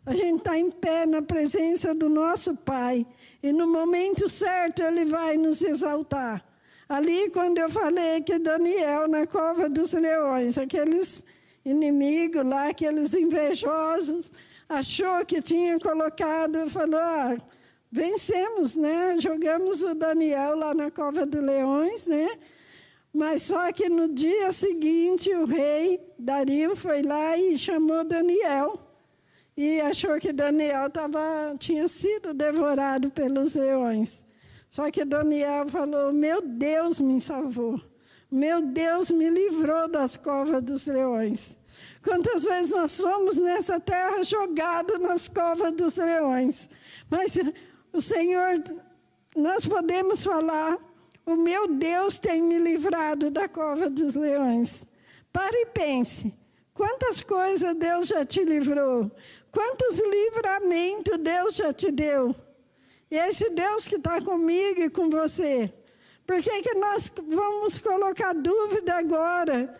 A 0.07 0.15
gente 0.15 0.38
está 0.38 0.57
em 0.57 0.71
pé 0.71 1.05
na 1.05 1.21
presença 1.21 1.93
do 1.93 2.07
nosso 2.07 2.55
Pai. 2.55 3.05
E 3.43 3.51
no 3.51 3.67
momento 3.67 4.29
certo, 4.29 4.81
Ele 4.81 5.03
vai 5.03 5.36
nos 5.36 5.62
exaltar. 5.62 6.45
Ali, 6.88 7.29
quando 7.29 7.57
eu 7.57 7.69
falei 7.69 8.21
que 8.21 8.39
Daniel, 8.39 9.10
na 9.10 9.27
cova 9.27 9.67
dos 9.67 9.91
leões, 9.91 10.57
aqueles 10.57 11.25
inimigos 11.65 12.45
lá, 12.45 12.69
aqueles 12.69 13.13
invejosos, 13.13 14.31
achou 14.67 15.25
que 15.25 15.41
tinha 15.41 15.80
colocado, 15.80 16.69
falou: 16.69 16.99
ah, 16.99 17.38
vencemos, 17.91 18.75
né? 18.75 19.17
Jogamos 19.19 19.84
o 19.84 19.93
Daniel 19.93 20.56
lá 20.56 20.73
na 20.73 20.91
cova 20.91 21.25
dos 21.25 21.41
leões, 21.41 22.08
né? 22.08 22.30
Mas 23.13 23.43
só 23.43 23.71
que 23.71 23.89
no 23.89 24.13
dia 24.13 24.51
seguinte 24.51 25.34
o 25.34 25.45
rei 25.45 25.99
Dario 26.19 26.75
foi 26.75 27.01
lá 27.01 27.38
e 27.38 27.58
chamou 27.58 28.03
Daniel 28.03 28.80
e 29.56 29.82
achou 29.82 30.19
que 30.19 30.32
Daniel 30.32 30.88
tava, 30.89 31.56
tinha 31.58 31.88
sido 31.88 32.32
devorado 32.32 33.10
pelos 33.10 33.56
leões. 33.56 34.23
Só 34.69 34.91
que 34.91 35.03
Daniel 35.03 35.67
falou: 35.67 36.13
Meu 36.13 36.41
Deus 36.41 36.99
me 36.99 37.19
salvou. 37.19 37.82
Meu 38.30 38.62
Deus 38.62 39.10
me 39.10 39.30
livrou 39.30 39.88
das 39.88 40.17
covas 40.17 40.62
dos 40.62 40.86
leões. 40.86 41.58
Quantas 42.08 42.43
vezes 42.43 42.72
nós 42.72 42.91
somos 42.91 43.36
nessa 43.36 43.82
terra 43.82 44.24
jogados 44.24 44.98
nas 44.98 45.28
covas 45.28 45.74
dos 45.74 45.98
leões. 45.98 46.70
Mas 47.10 47.38
o 47.91 48.00
Senhor, 48.00 48.63
nós 49.36 49.65
podemos 49.65 50.24
falar: 50.24 50.78
o 51.26 51.36
meu 51.36 51.67
Deus 51.67 52.17
tem 52.17 52.41
me 52.41 52.58
livrado 52.60 53.30
da 53.30 53.50
cova 53.50 53.89
dos 53.89 54.15
leões. 54.15 54.88
Pare 55.34 55.58
e 55.58 55.65
pense: 55.65 56.34
quantas 56.74 57.22
coisas 57.22 57.76
Deus 57.76 58.08
já 58.08 58.24
te 58.24 58.41
livrou? 58.41 59.12
Quantos 59.52 60.00
livramentos 60.00 61.17
Deus 61.20 61.56
já 61.56 61.74
te 61.74 61.91
deu? 61.91 62.34
E 63.12 63.17
esse 63.17 63.50
Deus 63.50 63.86
que 63.86 63.96
está 63.96 64.22
comigo 64.22 64.80
e 64.80 64.89
com 64.89 65.10
você. 65.10 65.74
Por 66.26 66.41
que, 66.41 66.62
que 66.62 66.74
nós 66.76 67.12
vamos 67.28 67.78
colocar 67.80 68.34
dúvida 68.34 68.96
agora 68.96 69.78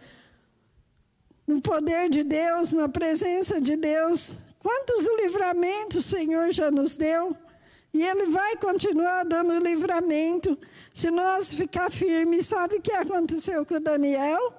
no 1.48 1.62
poder 1.62 2.10
de 2.10 2.24
Deus, 2.24 2.74
na 2.74 2.90
presença 2.90 3.62
de 3.62 3.78
Deus? 3.78 4.34
Quantos 4.60 5.08
livramentos 5.24 6.06
o 6.06 6.10
Senhor 6.10 6.52
já 6.52 6.70
nos 6.70 6.98
deu? 6.98 7.36
E 7.94 8.04
Ele 8.04 8.26
vai 8.26 8.58
continuar 8.58 9.24
dando 9.24 9.58
livramento 9.58 10.58
se 10.94 11.10
nós 11.10 11.54
ficar 11.54 11.90
firmes. 11.90 12.46
Sabe 12.46 12.76
o 12.76 12.82
que 12.82 12.92
aconteceu 12.92 13.66
com 13.66 13.80
Daniel? 13.80 14.54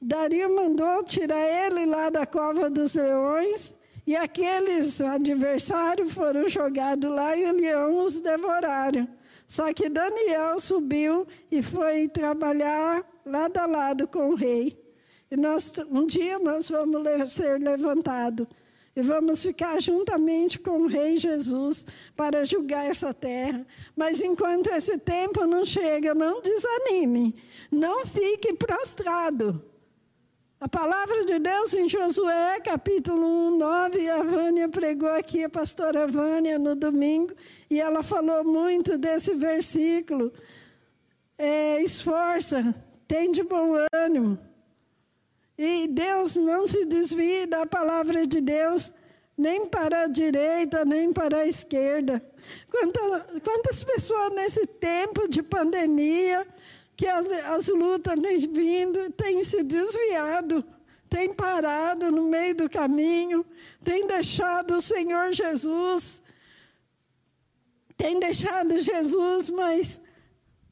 Dario 0.00 0.54
mandou 0.54 1.02
tirar 1.02 1.66
ele 1.66 1.86
lá 1.86 2.10
da 2.10 2.26
cova 2.26 2.68
dos 2.68 2.94
leões 2.94 3.74
e 4.06 4.14
aqueles 4.14 5.00
adversários 5.00 6.12
foram 6.12 6.46
jogados 6.46 7.10
lá 7.10 7.34
e 7.34 7.50
o 7.50 7.54
leão 7.54 8.04
os 8.04 8.20
devoraram. 8.20 9.08
Só 9.46 9.72
que 9.72 9.88
Daniel 9.88 10.58
subiu 10.58 11.26
e 11.50 11.62
foi 11.62 12.06
trabalhar 12.08 13.02
lado 13.24 13.56
a 13.56 13.64
lado 13.64 14.06
com 14.06 14.28
o 14.30 14.34
rei. 14.34 14.83
E 15.34 15.36
nós, 15.36 15.72
um 15.90 16.06
dia 16.06 16.38
nós 16.38 16.68
vamos 16.68 17.32
ser 17.32 17.60
levantados 17.60 18.46
e 18.94 19.02
vamos 19.02 19.42
ficar 19.42 19.82
juntamente 19.82 20.60
com 20.60 20.82
o 20.82 20.86
Rei 20.86 21.16
Jesus 21.16 21.84
para 22.14 22.44
julgar 22.44 22.88
essa 22.88 23.12
terra. 23.12 23.66
Mas 23.96 24.22
enquanto 24.22 24.68
esse 24.68 24.96
tempo 24.96 25.44
não 25.44 25.66
chega, 25.66 26.14
não 26.14 26.40
desanime, 26.40 27.34
não 27.68 28.06
fique 28.06 28.54
prostrado. 28.54 29.60
A 30.60 30.68
palavra 30.68 31.24
de 31.24 31.36
Deus 31.40 31.74
em 31.74 31.88
Josué, 31.88 32.60
capítulo 32.60 33.26
1, 33.54 33.58
9, 33.58 34.10
a 34.10 34.22
Vânia 34.22 34.68
pregou 34.68 35.08
aqui, 35.08 35.42
a 35.42 35.50
pastora 35.50 36.06
Vânia, 36.06 36.60
no 36.60 36.76
domingo, 36.76 37.34
e 37.68 37.80
ela 37.80 38.04
falou 38.04 38.44
muito 38.44 38.96
desse 38.96 39.34
versículo. 39.34 40.32
É, 41.36 41.82
esforça, 41.82 42.72
tem 43.08 43.32
de 43.32 43.42
bom 43.42 43.74
ânimo. 43.92 44.38
E 45.56 45.86
Deus 45.86 46.36
não 46.36 46.66
se 46.66 46.84
desvia 46.84 47.46
da 47.46 47.64
palavra 47.64 48.26
de 48.26 48.40
Deus, 48.40 48.92
nem 49.36 49.66
para 49.66 50.02
a 50.02 50.08
direita, 50.08 50.84
nem 50.84 51.12
para 51.12 51.38
a 51.38 51.46
esquerda. 51.46 52.24
Quantas, 52.70 53.40
quantas 53.40 53.82
pessoas 53.82 54.34
nesse 54.34 54.66
tempo 54.66 55.28
de 55.28 55.42
pandemia 55.42 56.46
que 56.96 57.06
as, 57.06 57.26
as 57.26 57.68
lutas 57.68 58.20
têm 58.20 58.38
vindo, 58.38 59.10
têm 59.12 59.42
se 59.42 59.62
desviado, 59.62 60.64
têm 61.08 61.32
parado 61.32 62.10
no 62.10 62.24
meio 62.24 62.54
do 62.54 62.70
caminho, 62.70 63.44
têm 63.82 64.06
deixado 64.06 64.76
o 64.76 64.80
Senhor 64.80 65.32
Jesus, 65.32 66.22
têm 67.96 68.18
deixado 68.18 68.78
Jesus, 68.78 69.50
mas 69.50 70.00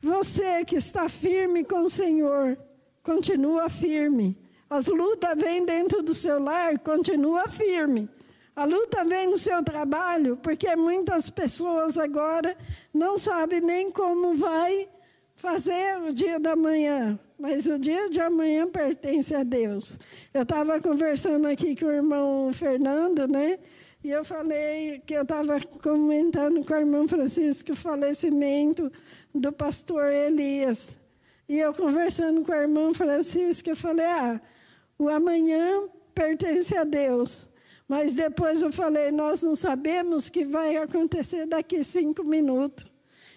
você 0.00 0.64
que 0.64 0.76
está 0.76 1.08
firme 1.08 1.64
com 1.64 1.82
o 1.82 1.90
Senhor, 1.90 2.58
continua 3.02 3.68
firme. 3.68 4.41
As 4.72 4.86
lutas 4.86 5.36
vêm 5.36 5.66
dentro 5.66 6.02
do 6.02 6.14
seu 6.14 6.42
lar, 6.42 6.78
continua 6.78 7.46
firme. 7.46 8.08
A 8.56 8.64
luta 8.64 9.04
vem 9.04 9.28
no 9.28 9.36
seu 9.36 9.62
trabalho, 9.62 10.38
porque 10.38 10.74
muitas 10.74 11.28
pessoas 11.28 11.98
agora 11.98 12.56
não 12.90 13.18
sabem 13.18 13.60
nem 13.60 13.90
como 13.90 14.34
vai 14.34 14.88
fazer 15.34 15.98
o 15.98 16.10
dia 16.10 16.40
da 16.40 16.56
manhã, 16.56 17.20
mas 17.38 17.66
o 17.66 17.78
dia 17.78 18.08
de 18.08 18.18
amanhã 18.18 18.66
pertence 18.66 19.34
a 19.34 19.42
Deus. 19.42 19.98
Eu 20.32 20.40
estava 20.40 20.80
conversando 20.80 21.48
aqui 21.48 21.76
com 21.76 21.84
o 21.84 21.92
irmão 21.92 22.50
Fernando, 22.54 23.28
né? 23.28 23.58
E 24.02 24.08
eu 24.08 24.24
falei 24.24 25.02
que 25.04 25.12
eu 25.12 25.22
estava 25.22 25.60
comentando 25.82 26.64
com 26.64 26.72
o 26.72 26.78
irmão 26.78 27.06
Francisco 27.06 27.72
o 27.72 27.76
falecimento 27.76 28.90
do 29.34 29.52
pastor 29.52 30.10
Elias. 30.10 30.96
E 31.46 31.58
eu 31.58 31.74
conversando 31.74 32.42
com 32.42 32.52
o 32.52 32.54
irmão 32.54 32.94
Francisco, 32.94 33.68
eu 33.68 33.76
falei: 33.76 34.06
ah, 34.06 34.40
o 35.02 35.08
amanhã 35.08 35.88
pertence 36.14 36.76
a 36.76 36.84
Deus. 36.84 37.48
Mas 37.88 38.14
depois 38.14 38.62
eu 38.62 38.72
falei: 38.72 39.10
nós 39.10 39.42
não 39.42 39.54
sabemos 39.54 40.26
o 40.26 40.32
que 40.32 40.44
vai 40.44 40.76
acontecer 40.76 41.46
daqui 41.46 41.82
cinco 41.82 42.24
minutos. 42.24 42.90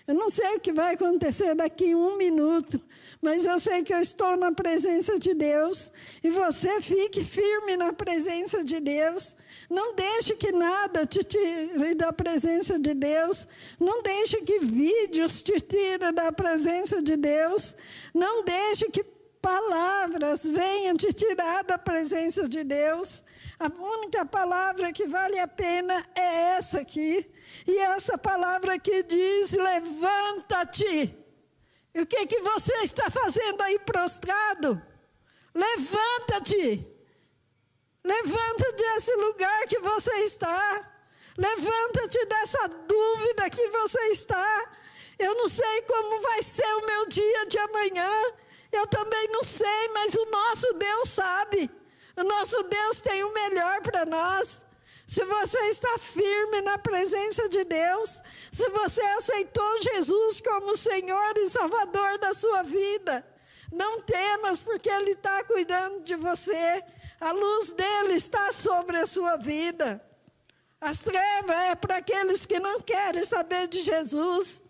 Eu 0.07 0.13
não 0.13 0.29
sei 0.29 0.55
o 0.55 0.59
que 0.59 0.71
vai 0.71 0.93
acontecer 0.93 1.55
daqui 1.55 1.95
um 1.95 2.15
minuto, 2.15 2.79
mas 3.19 3.43
eu 3.43 3.59
sei 3.59 3.81
que 3.81 3.91
eu 3.91 3.99
estou 3.99 4.37
na 4.37 4.51
presença 4.51 5.17
de 5.17 5.33
Deus 5.33 5.91
e 6.23 6.29
você 6.29 6.79
fique 6.79 7.23
firme 7.23 7.75
na 7.75 7.91
presença 7.91 8.63
de 8.63 8.79
Deus. 8.79 9.35
Não 9.67 9.95
deixe 9.95 10.35
que 10.35 10.51
nada 10.51 11.07
te 11.07 11.23
tire 11.23 11.95
da 11.95 12.13
presença 12.13 12.77
de 12.77 12.93
Deus. 12.93 13.47
Não 13.79 14.03
deixe 14.03 14.37
que 14.41 14.59
vídeos 14.59 15.41
te 15.41 15.59
tirem 15.59 16.13
da 16.13 16.31
presença 16.31 17.01
de 17.01 17.15
Deus. 17.15 17.75
Não 18.13 18.43
deixe 18.43 18.85
que 18.91 19.14
palavras 19.45 20.43
venham 20.43 20.97
te 20.97 21.13
tirar 21.13 21.63
da 21.63 21.77
presença 21.77 22.49
de 22.49 22.63
Deus. 22.63 23.23
A 23.59 23.67
única 23.67 24.25
palavra 24.25 24.91
que 24.91 25.05
vale 25.07 25.37
a 25.37 25.47
pena 25.47 26.03
é 26.15 26.57
essa 26.57 26.79
aqui. 26.79 27.29
E 27.67 27.77
essa 27.77 28.17
palavra 28.17 28.79
que 28.79 29.03
diz: 29.03 29.51
levanta-te. 29.51 31.15
E 31.93 32.01
o 32.01 32.07
que, 32.07 32.25
que 32.25 32.39
você 32.39 32.73
está 32.89 33.11
fazendo 33.11 33.61
aí 33.61 33.77
prostrado? 33.77 34.81
Levanta-te. 35.53 36.83
Levanta 38.03 38.71
desse 38.71 39.13
lugar 39.15 39.67
que 39.67 39.79
você 39.79 40.15
está. 40.23 40.91
Levanta-te 41.37 42.25
dessa 42.25 42.67
dúvida 42.67 43.49
que 43.51 43.67
você 43.67 44.01
está. 44.09 44.71
Eu 45.19 45.35
não 45.35 45.47
sei 45.47 45.83
como 45.83 46.19
vai 46.21 46.41
ser 46.41 46.73
o 46.77 46.85
meu 46.87 47.07
dia 47.07 47.45
de 47.45 47.59
amanhã. 47.59 48.11
Eu 48.71 48.87
também 48.87 49.27
não 49.29 49.43
sei, 49.43 49.89
mas 49.93 50.13
o 50.15 50.25
nosso 50.25 50.73
Deus 50.73 51.09
sabe. 51.09 51.71
O 52.17 52.23
nosso 52.23 52.63
Deus 52.63 53.01
tem 53.01 53.23
o 53.23 53.33
melhor 53.33 53.81
para 53.81 54.05
nós. 54.05 54.65
Se 55.07 55.23
você 55.23 55.59
está 55.69 55.97
firme 55.99 56.61
na 56.61 56.77
presença 56.77 57.47
de 57.47 57.63
Deus, 57.63 58.23
se 58.51 58.67
você 58.69 59.01
aceitou 59.01 59.81
Jesus 59.81 60.41
como 60.41 60.75
Senhor 60.75 61.37
e 61.37 61.49
Salvador 61.49 62.17
da 62.17 62.33
sua 62.33 62.63
vida, 62.63 63.25
não 63.71 64.01
temas, 64.01 64.59
porque 64.59 64.89
Ele 64.89 65.11
está 65.11 65.43
cuidando 65.43 66.01
de 66.01 66.15
você. 66.15 66.83
A 67.19 67.31
luz 67.31 67.71
dele 67.73 68.15
está 68.15 68.51
sobre 68.51 68.97
a 68.97 69.05
sua 69.05 69.37
vida. 69.37 70.03
As 70.81 71.01
trevas 71.01 71.55
é 71.55 71.75
para 71.75 71.97
aqueles 71.97 72.45
que 72.45 72.59
não 72.59 72.79
querem 72.81 73.23
saber 73.23 73.67
de 73.67 73.81
Jesus. 73.81 74.64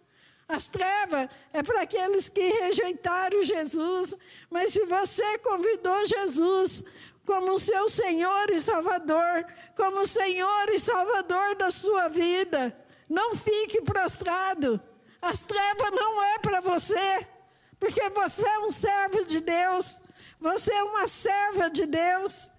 As 0.48 0.68
trevas 0.68 1.28
é 1.52 1.64
para 1.64 1.82
aqueles 1.82 2.30
que 2.30 2.42
rejeitaram 2.42 3.42
Jesus. 3.44 4.16
Mas 4.50 4.74
se 4.74 4.86
você 4.86 5.38
convidou 5.40 6.06
Jesus 6.06 6.84
como 7.26 7.58
seu 7.58 7.90
Senhor 7.90 8.50
e 8.52 8.62
Salvador, 8.62 9.46
como 9.76 10.08
Senhor 10.08 10.70
e 10.70 10.80
Salvador 10.80 11.56
da 11.56 11.72
sua 11.72 12.08
vida. 12.08 12.78
Não 13.10 13.34
fique 13.36 13.82
prostrado. 13.82 14.80
As 15.22 15.46
trevas 15.46 15.92
não 15.92 16.24
é 16.24 16.40
para 16.40 16.62
você, 16.62 17.28
porque 17.80 18.10
você 18.10 18.48
é 18.48 18.60
um 18.60 18.70
servo 18.70 19.26
de 19.26 19.40
Deus, 19.40 20.02
você 20.40 20.72
é 20.72 20.84
uma 20.84 21.08
serva 21.08 21.70
de 21.70 21.86
Deus. 21.88 22.52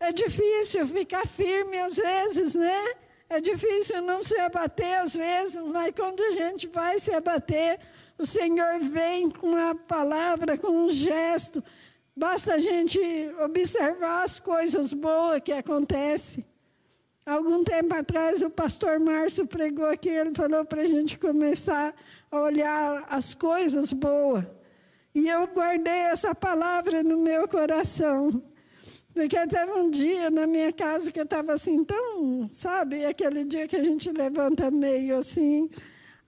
É 0.00 0.12
difícil 0.12 0.86
ficar 0.88 1.26
firme 1.26 1.78
às 1.78 1.96
vezes, 1.96 2.54
né? 2.54 2.94
É 3.28 3.40
difícil 3.40 4.02
não 4.02 4.22
se 4.22 4.38
abater 4.38 5.00
às 5.00 5.14
vezes, 5.14 5.60
mas 5.62 5.92
quando 5.94 6.22
a 6.22 6.30
gente 6.30 6.68
vai 6.68 6.98
se 6.98 7.12
abater, 7.12 7.78
o 8.18 8.24
Senhor 8.24 8.80
vem 8.80 9.30
com 9.30 9.54
a 9.56 9.74
palavra, 9.74 10.56
com 10.56 10.68
um 10.68 10.90
gesto, 10.90 11.62
Basta 12.18 12.54
a 12.54 12.58
gente 12.58 12.98
observar 13.44 14.24
as 14.24 14.40
coisas 14.40 14.94
boas 14.94 15.38
que 15.44 15.52
acontecem. 15.52 16.42
Algum 17.26 17.62
tempo 17.62 17.94
atrás, 17.94 18.40
o 18.40 18.48
pastor 18.48 18.98
Márcio 18.98 19.46
pregou 19.46 19.84
aqui, 19.84 20.08
ele 20.08 20.34
falou 20.34 20.64
para 20.64 20.80
a 20.80 20.86
gente 20.86 21.18
começar 21.18 21.94
a 22.30 22.40
olhar 22.40 23.04
as 23.10 23.34
coisas 23.34 23.92
boas. 23.92 24.46
E 25.14 25.28
eu 25.28 25.46
guardei 25.48 25.92
essa 25.92 26.34
palavra 26.34 27.02
no 27.02 27.18
meu 27.18 27.46
coração. 27.46 28.42
Porque 29.16 29.46
teve 29.46 29.72
um 29.72 29.90
dia 29.90 30.30
na 30.30 30.46
minha 30.46 30.70
casa 30.70 31.10
que 31.10 31.18
eu 31.18 31.24
estava 31.24 31.54
assim, 31.54 31.82
tão, 31.82 32.48
sabe, 32.52 33.06
aquele 33.06 33.44
dia 33.44 33.66
que 33.66 33.74
a 33.74 33.82
gente 33.82 34.12
levanta 34.12 34.70
meio 34.70 35.16
assim. 35.16 35.70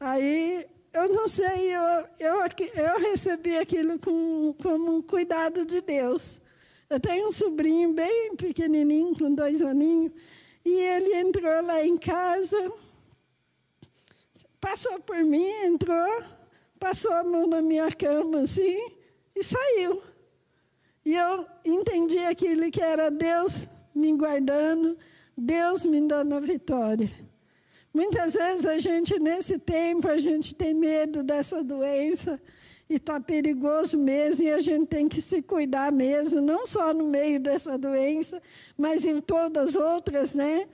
Aí 0.00 0.66
eu 0.94 1.08
não 1.08 1.28
sei, 1.28 1.76
eu, 1.76 1.82
eu, 2.18 2.36
eu 2.74 2.98
recebi 2.98 3.58
aquilo 3.58 3.98
com, 3.98 4.54
como 4.62 4.96
um 4.96 5.02
cuidado 5.02 5.66
de 5.66 5.82
Deus. 5.82 6.40
Eu 6.88 6.98
tenho 6.98 7.28
um 7.28 7.32
sobrinho 7.32 7.92
bem 7.92 8.34
pequenininho, 8.34 9.14
com 9.14 9.34
dois 9.34 9.60
aninhos, 9.60 10.10
e 10.64 10.70
ele 10.70 11.14
entrou 11.14 11.62
lá 11.62 11.84
em 11.84 11.98
casa 11.98 12.72
passou 14.60 14.98
por 15.00 15.22
mim, 15.24 15.48
entrou, 15.64 16.22
passou 16.78 17.12
a 17.12 17.22
mão 17.22 17.46
na 17.46 17.62
minha 17.62 17.90
cama 17.92 18.42
assim 18.42 18.76
e 19.34 19.44
saiu. 19.44 20.02
E 21.08 21.16
eu 21.16 21.46
entendi 21.64 22.18
aquilo 22.18 22.70
que 22.70 22.82
era 22.82 23.10
Deus 23.10 23.70
me 23.94 24.14
guardando, 24.14 24.94
Deus 25.34 25.86
me 25.86 26.06
dando 26.06 26.34
a 26.34 26.38
vitória. 26.38 27.10
Muitas 27.94 28.34
vezes 28.34 28.66
a 28.66 28.76
gente, 28.76 29.18
nesse 29.18 29.58
tempo, 29.58 30.06
a 30.06 30.18
gente 30.18 30.54
tem 30.54 30.74
medo 30.74 31.22
dessa 31.22 31.64
doença 31.64 32.38
e 32.90 32.96
está 32.96 33.18
perigoso 33.18 33.96
mesmo, 33.96 34.44
e 34.44 34.52
a 34.52 34.60
gente 34.60 34.86
tem 34.86 35.08
que 35.08 35.22
se 35.22 35.40
cuidar 35.40 35.90
mesmo, 35.90 36.42
não 36.42 36.66
só 36.66 36.92
no 36.92 37.08
meio 37.08 37.40
dessa 37.40 37.78
doença, 37.78 38.42
mas 38.76 39.06
em 39.06 39.18
todas 39.18 39.70
as 39.70 39.76
outras, 39.76 40.34
né? 40.34 40.68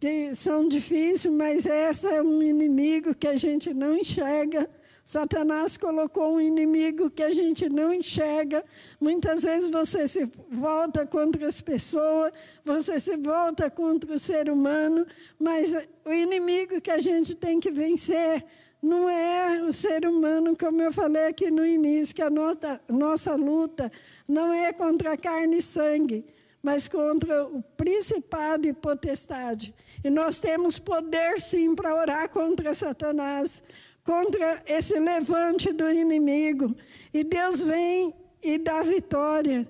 Que 0.00 0.34
são 0.34 0.66
difíceis, 0.66 1.32
mas 1.32 1.64
essa 1.64 2.08
é 2.08 2.20
um 2.20 2.42
inimigo 2.42 3.14
que 3.14 3.28
a 3.28 3.36
gente 3.36 3.72
não 3.72 3.96
enxerga. 3.96 4.68
Satanás 5.06 5.76
colocou 5.76 6.34
um 6.34 6.40
inimigo 6.40 7.08
que 7.08 7.22
a 7.22 7.30
gente 7.30 7.68
não 7.68 7.94
enxerga. 7.94 8.64
Muitas 9.00 9.44
vezes 9.44 9.70
você 9.70 10.08
se 10.08 10.28
volta 10.50 11.06
contra 11.06 11.46
as 11.46 11.60
pessoas, 11.60 12.32
você 12.64 12.98
se 12.98 13.16
volta 13.16 13.70
contra 13.70 14.12
o 14.12 14.18
ser 14.18 14.50
humano, 14.50 15.06
mas 15.38 15.76
o 16.04 16.12
inimigo 16.12 16.80
que 16.80 16.90
a 16.90 16.98
gente 16.98 17.36
tem 17.36 17.60
que 17.60 17.70
vencer 17.70 18.44
não 18.82 19.08
é 19.08 19.62
o 19.62 19.72
ser 19.72 20.04
humano, 20.04 20.56
como 20.58 20.82
eu 20.82 20.92
falei 20.92 21.28
aqui 21.28 21.52
no 21.52 21.64
início, 21.64 22.12
que 22.12 22.22
a 22.22 22.28
nossa, 22.28 22.80
nossa 22.88 23.36
luta 23.36 23.92
não 24.26 24.52
é 24.52 24.72
contra 24.72 25.16
carne 25.16 25.58
e 25.58 25.62
sangue, 25.62 26.24
mas 26.60 26.88
contra 26.88 27.44
o 27.46 27.62
principado 27.76 28.66
e 28.66 28.72
potestade. 28.72 29.72
E 30.02 30.10
nós 30.10 30.40
temos 30.40 30.80
poder, 30.80 31.40
sim, 31.40 31.76
para 31.76 31.94
orar 31.94 32.28
contra 32.28 32.74
Satanás, 32.74 33.62
contra 34.06 34.62
esse 34.64 34.98
levante 35.00 35.72
do 35.72 35.90
inimigo. 35.90 36.74
E 37.12 37.24
Deus 37.24 37.60
vem 37.60 38.14
e 38.40 38.56
dá 38.56 38.82
vitória. 38.84 39.68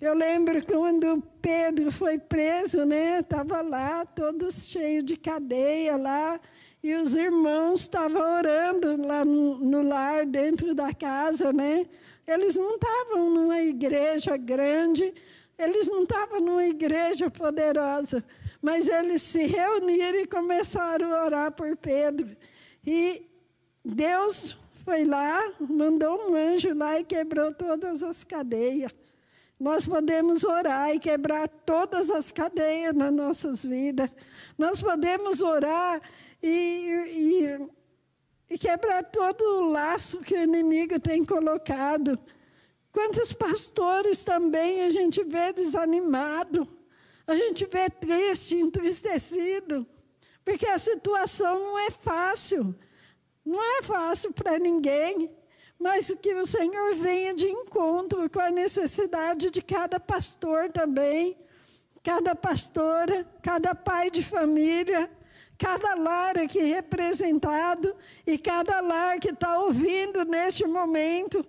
Eu 0.00 0.14
lembro 0.14 0.64
quando 0.66 1.22
Pedro 1.40 1.90
foi 1.90 2.18
preso, 2.18 2.84
né? 2.84 3.20
Estava 3.20 3.62
lá, 3.62 4.04
todo 4.04 4.50
cheio 4.52 5.02
de 5.02 5.16
cadeia 5.16 5.96
lá, 5.96 6.40
e 6.82 6.94
os 6.94 7.16
irmãos 7.16 7.82
estavam 7.82 8.22
orando 8.36 9.06
lá 9.06 9.24
no, 9.24 9.58
no, 9.58 9.82
lar, 9.82 10.26
dentro 10.26 10.74
da 10.74 10.92
casa, 10.92 11.52
né? 11.52 11.86
Eles 12.26 12.56
não 12.56 12.74
estavam 12.74 13.30
numa 13.30 13.60
igreja 13.60 14.36
grande, 14.36 15.12
eles 15.58 15.88
não 15.88 16.02
estavam 16.02 16.40
numa 16.40 16.66
igreja 16.66 17.30
poderosa, 17.30 18.24
mas 18.62 18.88
eles 18.88 19.22
se 19.22 19.44
reuniram 19.46 20.20
e 20.20 20.26
começaram 20.26 21.12
a 21.12 21.24
orar 21.24 21.52
por 21.52 21.76
Pedro. 21.76 22.36
E 22.86 23.27
Deus 23.90 24.58
foi 24.84 25.06
lá, 25.06 25.42
mandou 25.58 26.30
um 26.30 26.36
anjo 26.36 26.74
lá 26.74 27.00
e 27.00 27.04
quebrou 27.04 27.54
todas 27.54 28.02
as 28.02 28.22
cadeias. 28.22 28.92
Nós 29.58 29.88
podemos 29.88 30.44
orar 30.44 30.94
e 30.94 30.98
quebrar 30.98 31.48
todas 31.48 32.10
as 32.10 32.30
cadeias 32.30 32.94
nas 32.94 33.12
nossas 33.12 33.64
vidas. 33.64 34.10
Nós 34.58 34.82
podemos 34.82 35.40
orar 35.40 36.02
e, 36.42 36.48
e, 36.48 38.54
e 38.54 38.58
quebrar 38.58 39.04
todo 39.04 39.42
o 39.42 39.70
laço 39.70 40.20
que 40.20 40.34
o 40.34 40.42
inimigo 40.42 41.00
tem 41.00 41.24
colocado. 41.24 42.18
Quantos 42.92 43.32
pastores 43.32 44.22
também 44.22 44.82
a 44.82 44.90
gente 44.90 45.24
vê 45.24 45.50
desanimado, 45.50 46.68
a 47.26 47.34
gente 47.34 47.64
vê 47.64 47.88
triste, 47.88 48.54
entristecido, 48.54 49.86
porque 50.44 50.66
a 50.66 50.78
situação 50.78 51.58
não 51.58 51.78
é 51.78 51.90
fácil, 51.90 52.76
não 53.48 53.62
é 53.78 53.82
fácil 53.82 54.30
para 54.30 54.58
ninguém, 54.58 55.30
mas 55.78 56.14
que 56.20 56.34
o 56.34 56.44
Senhor 56.44 56.94
venha 56.96 57.32
de 57.32 57.48
encontro 57.48 58.28
com 58.28 58.40
a 58.40 58.50
necessidade 58.50 59.50
de 59.50 59.62
cada 59.62 59.98
pastor 59.98 60.70
também, 60.70 61.34
cada 62.02 62.34
pastora, 62.34 63.26
cada 63.42 63.74
pai 63.74 64.10
de 64.10 64.22
família, 64.22 65.10
cada 65.56 65.94
lar 65.94 66.36
aqui 66.36 66.60
representado 66.60 67.96
e 68.26 68.36
cada 68.36 68.82
lar 68.82 69.18
que 69.18 69.30
está 69.30 69.60
ouvindo 69.60 70.26
neste 70.26 70.66
momento. 70.66 71.42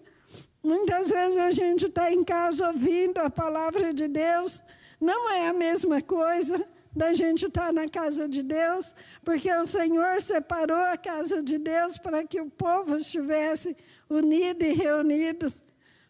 Muitas 0.64 1.10
vezes 1.10 1.38
a 1.38 1.52
gente 1.52 1.88
está 1.88 2.14
em 2.14 2.24
casa 2.24 2.68
ouvindo 2.68 3.18
a 3.18 3.30
palavra 3.30 3.94
de 3.94 4.08
Deus, 4.08 4.64
não 5.02 5.30
é 5.30 5.50
a 5.50 5.54
mesma 5.54 6.02
coisa 6.02 6.66
da 6.96 7.14
gente 7.14 7.46
estar 7.46 7.68
tá 7.68 7.72
na 7.72 7.88
casa 7.88 8.28
de 8.28 8.42
Deus, 8.42 8.96
porque 9.24 9.52
o 9.54 9.66
Senhor 9.66 10.22
separou 10.22 10.78
a 10.78 10.98
casa 10.98 11.42
de 11.42 11.58
Deus 11.58 11.98
para 11.98 12.24
que 12.24 12.42
o 12.42 12.50
povo 12.50 12.98
estivesse 12.98 13.76
unido 14.10 14.64
e 14.64 14.74
reunido. 14.74 15.54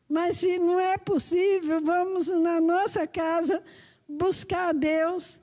Mas 0.07 0.37
se 0.37 0.57
não 0.57 0.79
é 0.79 0.97
possível, 0.97 1.81
vamos 1.81 2.27
na 2.27 2.59
nossa 2.59 3.05
casa 3.05 3.61
buscar 4.07 4.69
a 4.69 4.71
Deus 4.71 5.41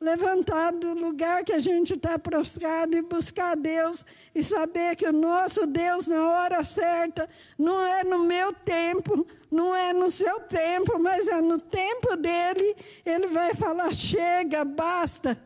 levantar 0.00 0.72
do 0.72 0.94
lugar 0.94 1.44
que 1.44 1.52
a 1.52 1.58
gente 1.58 1.94
está 1.94 2.18
prostrado 2.18 2.96
e 2.96 3.02
buscar 3.02 3.56
Deus 3.56 4.04
e 4.34 4.42
saber 4.42 4.94
que 4.94 5.06
o 5.06 5.12
nosso 5.12 5.66
Deus, 5.66 6.06
na 6.06 6.28
hora 6.28 6.62
certa, 6.62 7.28
não 7.58 7.84
é 7.84 8.04
no 8.04 8.20
meu 8.20 8.52
tempo, 8.52 9.26
não 9.50 9.74
é 9.74 9.92
no 9.92 10.10
seu 10.10 10.40
tempo, 10.40 10.98
mas 10.98 11.26
é 11.26 11.40
no 11.40 11.58
tempo 11.58 12.16
dele, 12.16 12.76
ele 13.04 13.26
vai 13.28 13.54
falar: 13.54 13.92
chega, 13.92 14.64
basta. 14.64 15.40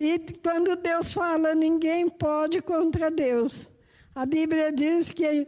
E 0.00 0.18
quando 0.42 0.76
Deus 0.76 1.12
fala, 1.12 1.54
ninguém 1.54 2.08
pode 2.08 2.62
contra 2.62 3.10
Deus. 3.10 3.72
A 4.14 4.24
Bíblia 4.24 4.72
diz 4.72 5.12
que 5.12 5.46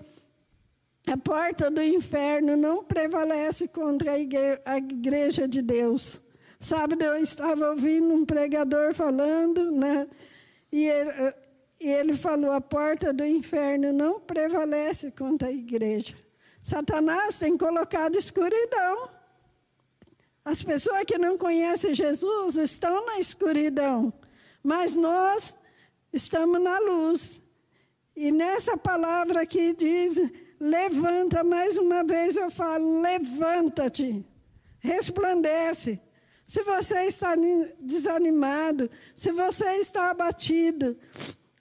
a 1.07 1.17
porta 1.17 1.71
do 1.71 1.83
inferno 1.83 2.57
não 2.57 2.85
prevalece 2.85 3.67
contra 3.67 4.13
a 4.13 4.77
igreja 4.77 5.49
de 5.49 5.63
Deus. 5.63 6.21
Sábado 6.61 7.03
eu 7.03 7.17
estava 7.17 7.71
ouvindo 7.71 8.13
um 8.13 8.27
pregador 8.27 8.93
falando, 8.93 9.71
né? 9.71 10.07
E 10.71 10.85
ele, 10.85 11.35
e 11.81 11.89
ele 11.89 12.15
falou: 12.15 12.53
a 12.53 12.61
porta 12.61 13.15
do 13.15 13.25
inferno 13.25 13.95
não 13.95 14.21
prevalece 14.21 15.11
contra 15.11 15.49
a 15.49 15.53
igreja. 15.53 16.15
Satanás 16.63 17.39
tem 17.39 17.57
colocado 17.57 18.17
escuridão. 18.17 19.09
As 20.45 20.63
pessoas 20.63 21.05
que 21.05 21.17
não 21.17 21.39
conhecem 21.39 21.95
Jesus 21.95 22.57
estão 22.57 23.07
na 23.07 23.19
escuridão, 23.19 24.13
mas 24.63 24.95
nós 24.97 25.57
estamos 26.13 26.61
na 26.61 26.79
luz. 26.79 27.43
E 28.15 28.31
nessa 28.31 28.77
palavra 28.77 29.41
aqui 29.43 29.73
diz: 29.73 30.21
levanta, 30.61 31.43
mais 31.43 31.79
uma 31.79 32.05
vez 32.05 32.37
eu 32.37 32.51
falo: 32.51 33.01
levanta-te, 33.01 34.23
resplandece. 34.79 35.99
Se 36.51 36.65
você 36.65 37.05
está 37.05 37.37
desanimado, 37.79 38.91
se 39.15 39.31
você 39.31 39.77
está 39.77 40.11
abatido, 40.11 40.99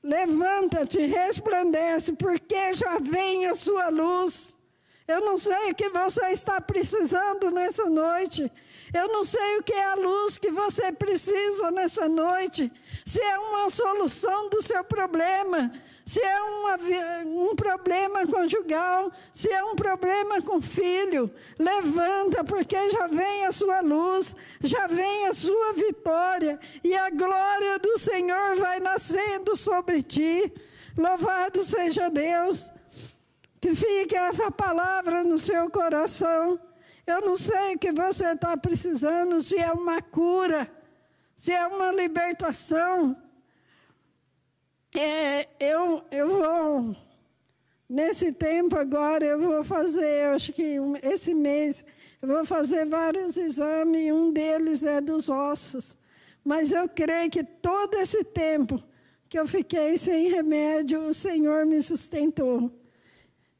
levanta-te, 0.01 1.05
resplandece, 1.05 2.13
porque 2.13 2.73
já 2.73 2.97
vem 2.97 3.45
a 3.45 3.53
sua 3.53 3.89
luz. 3.89 4.57
Eu 5.07 5.21
não 5.21 5.37
sei 5.37 5.69
o 5.69 5.75
que 5.75 5.89
você 5.89 6.31
está 6.31 6.59
precisando 6.59 7.51
nessa 7.51 7.87
noite. 7.87 8.51
Eu 8.91 9.09
não 9.09 9.23
sei 9.23 9.59
o 9.59 9.63
que 9.63 9.73
é 9.73 9.91
a 9.91 9.93
luz 9.93 10.39
que 10.39 10.49
você 10.49 10.91
precisa 10.91 11.69
nessa 11.69 12.09
noite. 12.09 12.71
Se 13.05 13.21
é 13.21 13.37
uma 13.37 13.69
solução 13.69 14.49
do 14.49 14.59
seu 14.59 14.83
problema, 14.83 15.71
se 16.09 16.19
é 16.19 16.41
uma, 16.41 16.75
um 17.27 17.55
problema 17.55 18.25
conjugal, 18.25 19.11
se 19.31 19.47
é 19.47 19.63
um 19.63 19.75
problema 19.75 20.41
com 20.41 20.59
filho, 20.59 21.29
levanta, 21.59 22.43
porque 22.43 22.89
já 22.89 23.05
vem 23.05 23.45
a 23.45 23.51
sua 23.51 23.79
luz, 23.81 24.35
já 24.59 24.87
vem 24.87 25.27
a 25.27 25.35
sua 25.35 25.73
vitória, 25.73 26.59
e 26.83 26.95
a 26.95 27.11
glória 27.11 27.77
do 27.77 27.95
Senhor 27.99 28.55
vai 28.55 28.79
nascendo 28.79 29.55
sobre 29.55 30.01
ti. 30.01 30.51
Louvado 30.97 31.61
seja 31.63 32.09
Deus. 32.09 32.71
Que 33.61 33.75
fique 33.75 34.15
essa 34.15 34.49
palavra 34.49 35.23
no 35.23 35.37
seu 35.37 35.69
coração. 35.69 36.59
Eu 37.05 37.21
não 37.21 37.35
sei 37.35 37.75
o 37.75 37.77
que 37.77 37.91
você 37.91 38.31
está 38.31 38.57
precisando, 38.57 39.41
se 39.41 39.59
é 39.59 39.71
uma 39.71 40.01
cura, 40.01 40.67
se 41.37 41.51
é 41.51 41.67
uma 41.67 41.91
libertação 41.91 43.15
é, 44.95 45.47
eu, 45.59 46.03
eu 46.11 46.29
vou, 46.29 46.95
nesse 47.87 48.31
tempo 48.31 48.77
agora, 48.77 49.25
eu 49.25 49.39
vou 49.39 49.63
fazer, 49.63 50.25
acho 50.33 50.51
que 50.53 50.77
esse 51.03 51.33
mês, 51.33 51.85
eu 52.21 52.27
vou 52.27 52.45
fazer 52.45 52.85
vários 52.85 53.37
exames, 53.37 54.11
um 54.11 54.31
deles 54.31 54.83
é 54.83 54.99
dos 54.99 55.29
ossos. 55.29 55.95
Mas 56.43 56.71
eu 56.71 56.87
creio 56.89 57.29
que 57.29 57.43
todo 57.43 57.95
esse 57.95 58.23
tempo 58.23 58.83
que 59.27 59.37
eu 59.37 59.47
fiquei 59.47 59.97
sem 59.97 60.29
remédio, 60.29 60.99
o 61.01 61.13
Senhor 61.13 61.65
me 61.65 61.81
sustentou. 61.81 62.71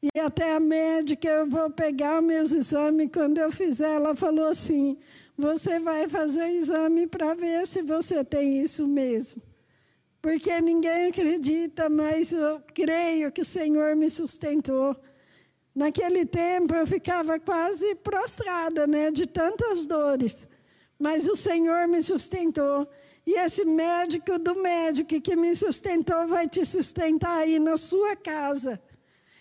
E 0.02 0.18
até 0.18 0.54
a 0.54 0.60
médica, 0.60 1.28
eu 1.28 1.46
vou 1.46 1.70
pegar 1.70 2.20
meus 2.22 2.52
exames, 2.52 3.10
quando 3.12 3.38
eu 3.38 3.52
fizer, 3.52 3.94
ela 3.94 4.16
falou 4.16 4.46
assim: 4.48 4.98
você 5.36 5.78
vai 5.78 6.08
fazer 6.08 6.48
exame 6.48 7.06
para 7.06 7.34
ver 7.34 7.66
se 7.66 7.82
você 7.82 8.24
tem 8.24 8.60
isso 8.60 8.88
mesmo. 8.88 9.42
Porque 10.22 10.60
ninguém 10.60 11.08
acredita, 11.08 11.88
mas 11.88 12.32
eu 12.32 12.60
creio 12.74 13.32
que 13.32 13.40
o 13.40 13.44
Senhor 13.44 13.96
me 13.96 14.10
sustentou. 14.10 14.96
Naquele 15.74 16.26
tempo 16.26 16.74
eu 16.74 16.86
ficava 16.86 17.38
quase 17.38 17.94
prostrada, 17.96 18.86
né, 18.86 19.10
de 19.10 19.26
tantas 19.26 19.86
dores, 19.86 20.48
mas 20.98 21.26
o 21.26 21.36
Senhor 21.36 21.88
me 21.88 22.02
sustentou. 22.02 22.88
E 23.26 23.38
esse 23.38 23.64
médico 23.64 24.38
do 24.38 24.56
médico 24.56 25.20
que 25.20 25.36
me 25.36 25.54
sustentou 25.54 26.26
vai 26.26 26.48
te 26.48 26.64
sustentar 26.64 27.38
aí 27.38 27.58
na 27.58 27.76
sua 27.76 28.16
casa. 28.16 28.80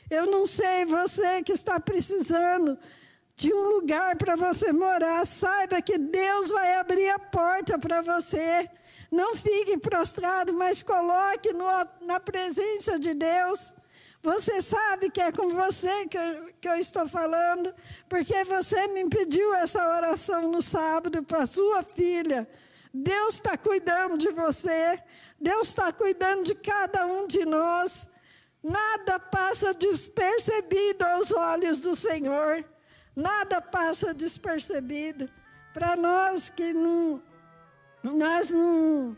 Eu 0.09 0.25
não 0.25 0.45
sei, 0.45 0.85
você 0.85 1.41
que 1.43 1.51
está 1.51 1.79
precisando 1.79 2.77
de 3.35 3.53
um 3.53 3.69
lugar 3.69 4.15
para 4.17 4.35
você 4.35 4.71
morar, 4.71 5.25
saiba 5.25 5.81
que 5.81 5.97
Deus 5.97 6.49
vai 6.49 6.75
abrir 6.75 7.09
a 7.09 7.19
porta 7.19 7.77
para 7.79 8.01
você. 8.01 8.69
Não 9.11 9.35
fique 9.35 9.77
prostrado, 9.77 10.53
mas 10.53 10.83
coloque 10.83 11.51
no, 11.53 11.65
na 12.01 12.19
presença 12.19 12.99
de 12.99 13.13
Deus. 13.13 13.75
Você 14.21 14.61
sabe 14.61 15.09
que 15.09 15.21
é 15.21 15.31
com 15.31 15.49
você 15.49 16.05
que 16.07 16.17
eu, 16.17 16.53
que 16.59 16.67
eu 16.67 16.75
estou 16.75 17.07
falando, 17.07 17.73
porque 18.09 18.43
você 18.43 18.87
me 18.87 19.07
pediu 19.09 19.53
essa 19.55 19.95
oração 19.95 20.51
no 20.51 20.61
sábado 20.61 21.23
para 21.23 21.45
sua 21.45 21.81
filha. 21.81 22.47
Deus 22.93 23.35
está 23.35 23.57
cuidando 23.57 24.17
de 24.17 24.29
você, 24.31 25.01
Deus 25.39 25.69
está 25.69 25.93
cuidando 25.93 26.43
de 26.43 26.55
cada 26.55 27.05
um 27.05 27.27
de 27.27 27.45
nós. 27.45 28.09
Nada 28.61 29.19
passa 29.19 29.73
despercebido 29.73 31.05
aos 31.05 31.31
olhos 31.31 31.79
do 31.79 31.95
Senhor, 31.95 32.65
nada 33.15 33.61
passa 33.61 34.13
despercebido. 34.13 35.29
Para 35.73 35.95
nós 35.95 36.49
que 36.49 36.73
não, 36.73 37.21
nós 38.03 38.51
não, 38.51 39.15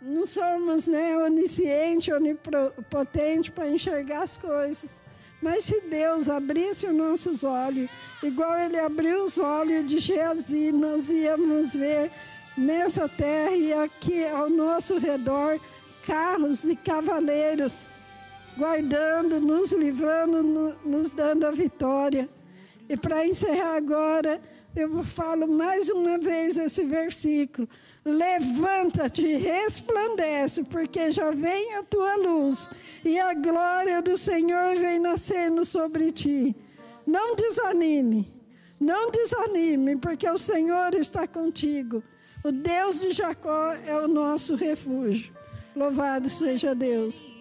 não 0.00 0.26
somos 0.26 0.86
né, 0.86 1.16
onisciente, 1.18 2.12
onipotente 2.12 3.50
para 3.50 3.68
enxergar 3.68 4.22
as 4.22 4.36
coisas. 4.36 5.02
Mas 5.40 5.64
se 5.64 5.80
Deus 5.80 6.28
abrisse 6.28 6.86
os 6.86 6.94
nossos 6.94 7.42
olhos, 7.42 7.90
igual 8.22 8.58
Ele 8.58 8.78
abriu 8.78 9.24
os 9.24 9.38
olhos 9.38 9.84
de 9.86 9.98
Geazi, 9.98 10.70
nós 10.70 11.10
íamos 11.10 11.74
ver 11.74 12.12
nessa 12.56 13.08
terra 13.08 13.56
e 13.56 13.72
aqui 13.72 14.24
ao 14.26 14.48
nosso 14.48 14.98
redor 14.98 15.58
carros 16.06 16.64
e 16.64 16.76
cavaleiros 16.76 17.88
guardando, 18.56 19.40
nos 19.40 19.72
livrando, 19.72 20.42
nos 20.84 21.12
dando 21.12 21.46
a 21.46 21.50
vitória. 21.50 22.28
E 22.88 22.96
para 22.96 23.26
encerrar 23.26 23.76
agora, 23.76 24.40
eu 24.74 25.04
falo 25.04 25.46
mais 25.46 25.90
uma 25.90 26.18
vez 26.18 26.56
esse 26.56 26.84
versículo. 26.84 27.68
Levanta-te, 28.04 29.36
resplandece, 29.36 30.62
porque 30.64 31.12
já 31.12 31.30
vem 31.30 31.74
a 31.74 31.82
tua 31.82 32.16
luz 32.16 32.70
e 33.04 33.18
a 33.18 33.34
glória 33.34 34.00
do 34.02 34.16
Senhor 34.16 34.74
vem 34.76 34.98
nascendo 34.98 35.64
sobre 35.64 36.10
ti. 36.10 36.56
Não 37.06 37.36
desanime, 37.36 38.32
não 38.80 39.10
desanime, 39.10 39.96
porque 39.96 40.28
o 40.28 40.38
Senhor 40.38 40.94
está 40.94 41.26
contigo. 41.26 42.02
O 42.44 42.50
Deus 42.50 43.00
de 43.00 43.12
Jacó 43.12 43.72
é 43.86 43.96
o 43.96 44.08
nosso 44.08 44.56
refúgio. 44.56 45.32
Louvado 45.76 46.28
seja 46.28 46.74
Deus. 46.74 47.32